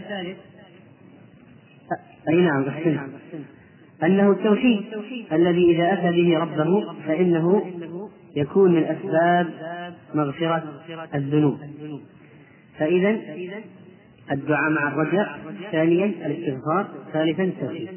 [2.29, 2.99] أي نعم أحسنت.
[4.03, 4.83] أنه التوحيد
[5.31, 7.71] الذي إذا أتى به ربه فإنه
[8.35, 9.49] يكون من أسباب
[10.13, 10.63] مغفرة
[11.15, 11.59] الذنوب.
[12.79, 13.19] فإذا
[14.31, 15.39] الدعاء مع الرجاء
[15.71, 17.89] ثانيا الاستغفار ثالثا التوحيد.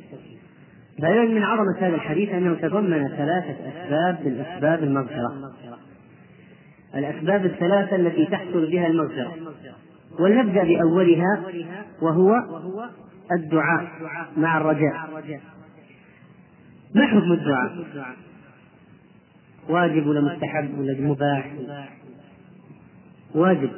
[1.03, 5.53] فإذا من عظمة هذا الحديث أنه تضمن ثلاثة أسباب من أسباب المغفرة.
[6.95, 9.35] الأسباب الثلاثة التي تحصل بها المغفرة.
[10.19, 11.43] ولنبدأ بأولها
[12.03, 12.35] وهو
[13.33, 13.89] الدعاء
[14.37, 15.23] مع الرجاء.
[16.95, 17.87] ما حكم الدعاء؟
[19.69, 21.53] واجب ولا مستحب ولا مباح؟
[23.35, 23.71] واجب.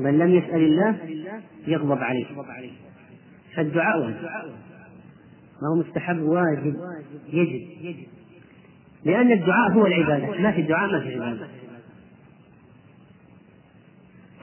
[0.00, 0.96] من لم يسأل الله
[1.66, 2.26] يغضب عليه.
[3.56, 4.16] فالدعاء واجب.
[5.62, 6.76] ما هو مستحب واجب
[7.32, 7.96] يجب.
[9.04, 10.40] لأن الدعاء هو العبادة.
[10.40, 11.48] ما في الدعاء ما في عبادة.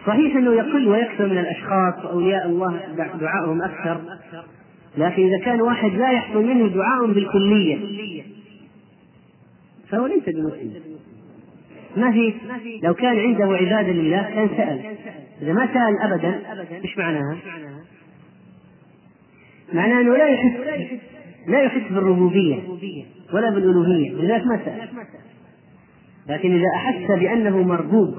[0.05, 2.79] صحيح أنه يقل ويكثر من الأشخاص وأولياء الله
[3.19, 4.01] دعاءهم أكثر
[4.97, 7.77] لكن إذا كان واحد لا يحصل منه دعاء بالكلية
[9.89, 10.83] فهو ليس بمسلم.
[11.97, 12.33] ما في
[12.83, 14.95] لو كان عنده عبادة لله كان سأل.
[15.41, 16.41] إذا ما سأل أبدا
[16.83, 17.37] إيش معناها؟
[19.73, 20.59] معناه أنه لا يحس
[21.47, 22.55] لا يحس بالربوبية
[23.33, 24.89] ولا بالألوهية لذلك ما سأل.
[26.27, 28.15] لكن إذا أحس بأنه مربوب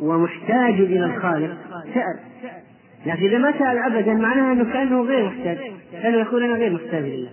[0.00, 1.56] ومحتاج إلى الخالق
[1.94, 2.20] سأل.
[3.06, 5.58] لكن إذا ما سأل أبدا معناها أنه كأنه غير محتاج
[5.92, 7.30] كأنه يقول أنا غير محتاج لله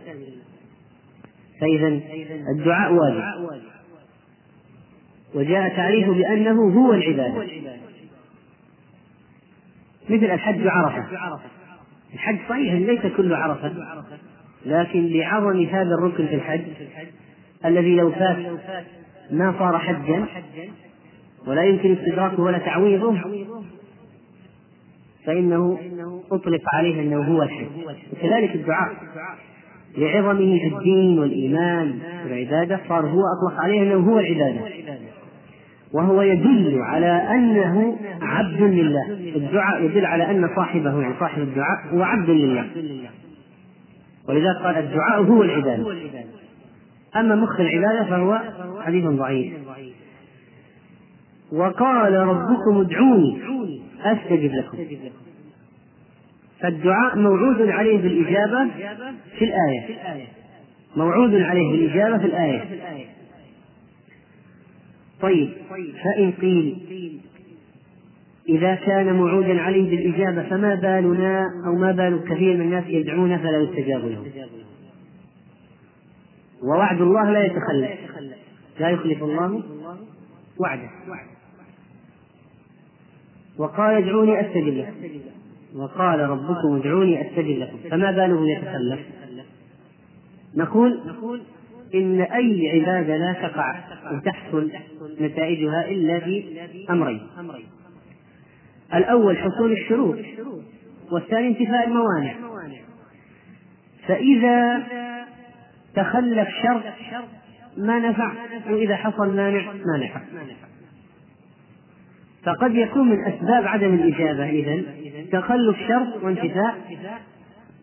[1.62, 2.00] فإذا
[2.58, 3.24] الدعاء واجب.
[5.36, 7.48] وجاء تعريفه بأنه هو العبادة.
[10.10, 11.06] مثل الحج عرفة.
[12.18, 13.74] الحج صحيح ليس كله عرفة
[14.66, 16.62] لكن لعظم هذا الركن في الحج
[17.66, 18.38] الذي لو فات
[19.32, 20.26] ما صار حجا
[21.48, 23.18] ولا يمكن استدراكه ولا تعويضه
[25.26, 25.80] فإنه
[26.32, 27.66] أطلق عليه أنه هو الحج.
[28.14, 28.96] وكذلك الدعاء.
[29.98, 34.62] لعظمه في الدين والإيمان والعبادة صار هو أطلق عليه أنه هو العبادة.
[35.94, 39.12] وهو يدل على أنه عبد لله.
[39.36, 42.66] الدعاء يدل على أن صاحبه يعني صاحب الدعاء هو عبد لله.
[44.30, 45.96] ولذلك قال الدعاء هو العبادة.
[47.16, 48.42] أما مخ العبادة فهو
[48.82, 49.54] حديث ضعيف.
[51.52, 53.42] وقال ربكم ادعوني
[54.04, 54.78] أستجب لكم.
[56.60, 58.68] فالدعاء موعود عليه بالإجابة
[59.40, 59.98] في الآية.
[60.96, 62.64] موعود عليه بالإجابة في الآية.
[65.22, 65.50] طيب
[66.04, 66.78] فإن قيل
[68.50, 73.58] إذا كان موعودا عليه بالإجابة فما بالنا أو ما بال كثير من الناس يدعون فلا
[73.58, 74.26] يستجاب لهم
[76.64, 77.92] ووعد الله لا يتخلف.
[78.80, 79.64] لا يخلف الله
[80.60, 80.90] وعده.
[83.58, 85.20] وقال ادعوني أستجب لكم.
[85.76, 87.78] وقال ربكم ادعوني أستجب لكم.
[87.92, 89.00] فما باله يتخلف.
[90.56, 91.00] نقول
[91.96, 93.76] إن أي عبادة لا تقع
[94.12, 94.72] وتحصل
[95.22, 96.44] نتائجها إلا في
[96.90, 97.22] أمرين.
[98.94, 100.18] الأول حصول الشروط
[101.12, 102.34] والثاني انتفاء الموانع.
[104.08, 104.84] فإذا
[105.96, 106.84] تخلف شرط
[107.78, 108.32] ما نفع
[108.70, 110.22] وإذا حصل مانع ما نفع.
[112.44, 114.86] فقد يكون من أسباب عدم الإجابة إذن
[115.32, 116.76] تخلف شرط وانتفاء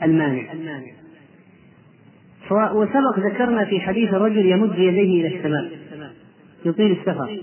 [0.02, 0.42] المانع.
[2.50, 5.70] وسبق ذكرنا في حديث الرجل يمد يديه إلى السماء.
[6.64, 7.40] يطيل السفر.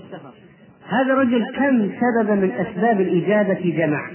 [0.88, 4.10] هذا الرجل كم سببا من أسباب الإجابة جمع؟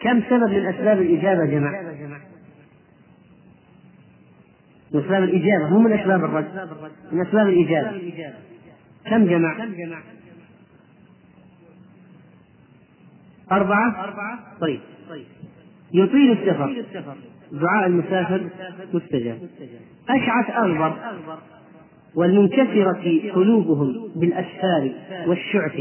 [0.00, 1.82] كم سبب من أسباب الإجابة جمع؟
[4.92, 6.68] من أسباب الإجابة مو من أسباب الرد.
[7.12, 7.90] من أسباب الإجابة.
[9.06, 9.56] كم جمع؟
[13.52, 14.04] أربعة؟
[14.60, 14.80] طيب.
[15.94, 16.84] يطيل السفر.
[17.52, 18.40] دعاء المسافر
[18.94, 19.38] مستجاب.
[20.08, 20.96] أشعث أغبر
[22.16, 24.90] والمنكسرة قلوبهم بالأسفار
[25.26, 25.80] والشعث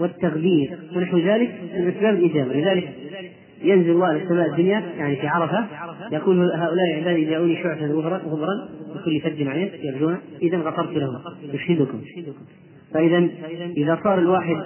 [0.00, 2.52] والتغبير ونحو ذلك من أسباب الإجابة.
[2.52, 2.94] لذلك
[3.62, 5.66] ينزل الله إلى السماء الدنيا يعني في عرفة
[6.12, 11.18] يقول هؤلاء عبادي جاءوني شعثا غبرا بكل فج عين يرجون إذا غفرت لهم.
[11.52, 12.00] يشهدكم.
[12.94, 13.28] فإذا
[13.76, 14.56] إذا صار الواحد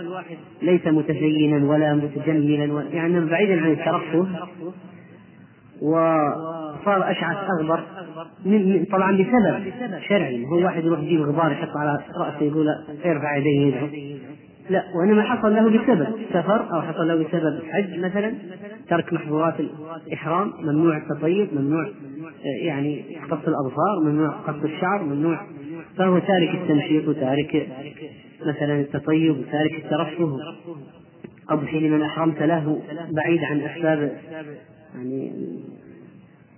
[0.63, 4.27] ليس متزينا ولا متجملا يعني بعيدا عن الترفه
[5.83, 7.81] وصار أشعث أغبر
[8.45, 9.73] من طبعا بسبب
[10.09, 10.47] شرعي.
[10.47, 12.67] هو واحد يروح يجيب غبار يحط على رأسه يقول
[13.05, 13.89] ارفع يديه يدعو.
[14.71, 18.35] لا وإنما حصل له بسبب سفر أو حصل له بسبب حج مثلا
[18.89, 19.55] ترك محظورات
[20.07, 21.89] الإحرام ممنوع التطيب ممنوع
[22.63, 25.41] يعني قص الأظفار ممنوع قص الشعر ممنوع
[25.97, 27.69] فهو تارك التمشيط وتارك
[28.47, 30.37] مثلا التطيب وتارك الترفه.
[31.51, 34.13] أضحي لمن أحرمت له بعيد عن أسباب
[34.95, 35.33] يعني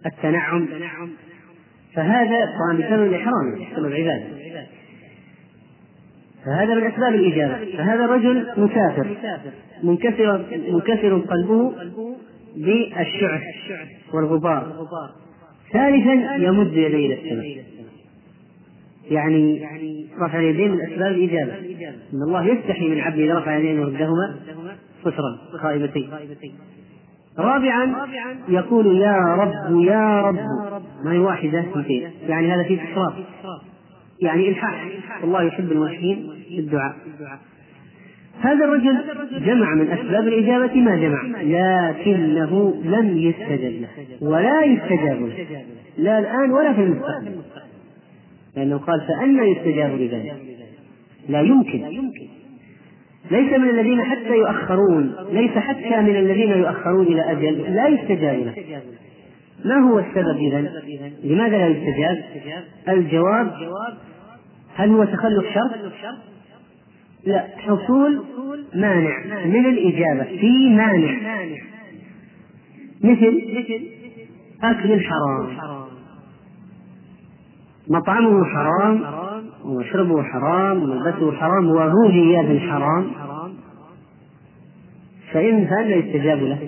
[0.07, 0.69] التنعم.
[1.95, 4.25] فهذا طبعا بسبب الإحرام بسبب العبادة.
[6.45, 7.77] فهذا من أسباب الإجابة.
[7.77, 9.17] فهذا الرجل مسافر.
[9.83, 11.73] منكسر منكسر قلبه
[12.57, 13.43] بالشعث
[14.15, 14.87] والغبار.
[15.73, 17.72] ثالثا يمد يديه إلى السماء.
[19.13, 19.67] يعني
[20.21, 21.53] رفع اليدين من أسباب الإجابة.
[22.13, 24.37] إن الله يستحي من عبده إذا رفع يديه وردهما
[25.05, 26.11] صفرا خائبتين
[27.39, 28.07] رابعا
[28.49, 30.37] يقول يا رب يا رب.
[31.05, 32.11] ما هي واحدة؟ اثنتين.
[32.29, 33.13] يعني هذا فيه إسراف.
[34.23, 34.89] يعني إلحاح.
[35.23, 36.95] والله يحب الملحين في الدعاء.
[38.41, 38.99] هذا الرجل
[39.47, 43.89] جمع من أسباب الإجابة ما جمع لكنه لم يستجب له
[44.21, 45.47] ولا يستجاب له.
[45.99, 47.43] لا الآن ولا في المستقبل.
[48.57, 50.37] لأنه قال فأنا يستجاب لذلك
[51.29, 51.83] لا يمكن
[53.31, 58.83] ليس من الذين حتى يؤخرون ليس حتى من الذين يؤخرون إلى أجل لا يستجاب له
[59.65, 60.73] ما هو السبب إذا؟
[61.25, 62.25] لماذا لا يستجاب؟
[62.89, 63.53] الجواب
[64.75, 65.93] هل هو تخلف شرط؟
[67.25, 68.23] لا حصول
[68.75, 71.47] مانع من الإجابة في مانع
[73.03, 73.43] مثل
[74.63, 75.57] أكل الحرام
[77.89, 79.03] مطعمه حرام
[79.65, 83.07] ومشربه حرام وملبسه حرام وغذي بالحرام.
[85.33, 86.59] فإن فأنا يستجاب له.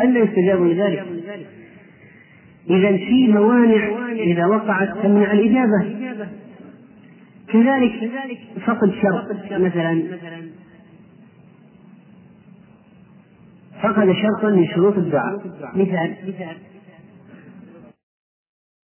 [0.00, 1.06] أن يستجاب لذلك.
[2.70, 5.96] إذا في موانع إذا وقعت تمنع الإجابة.
[7.48, 7.92] كذلك
[8.66, 10.02] فقد شرط مثلا.
[13.82, 15.40] فقد شرطا من شروط الدعاء.
[15.74, 16.14] مثال.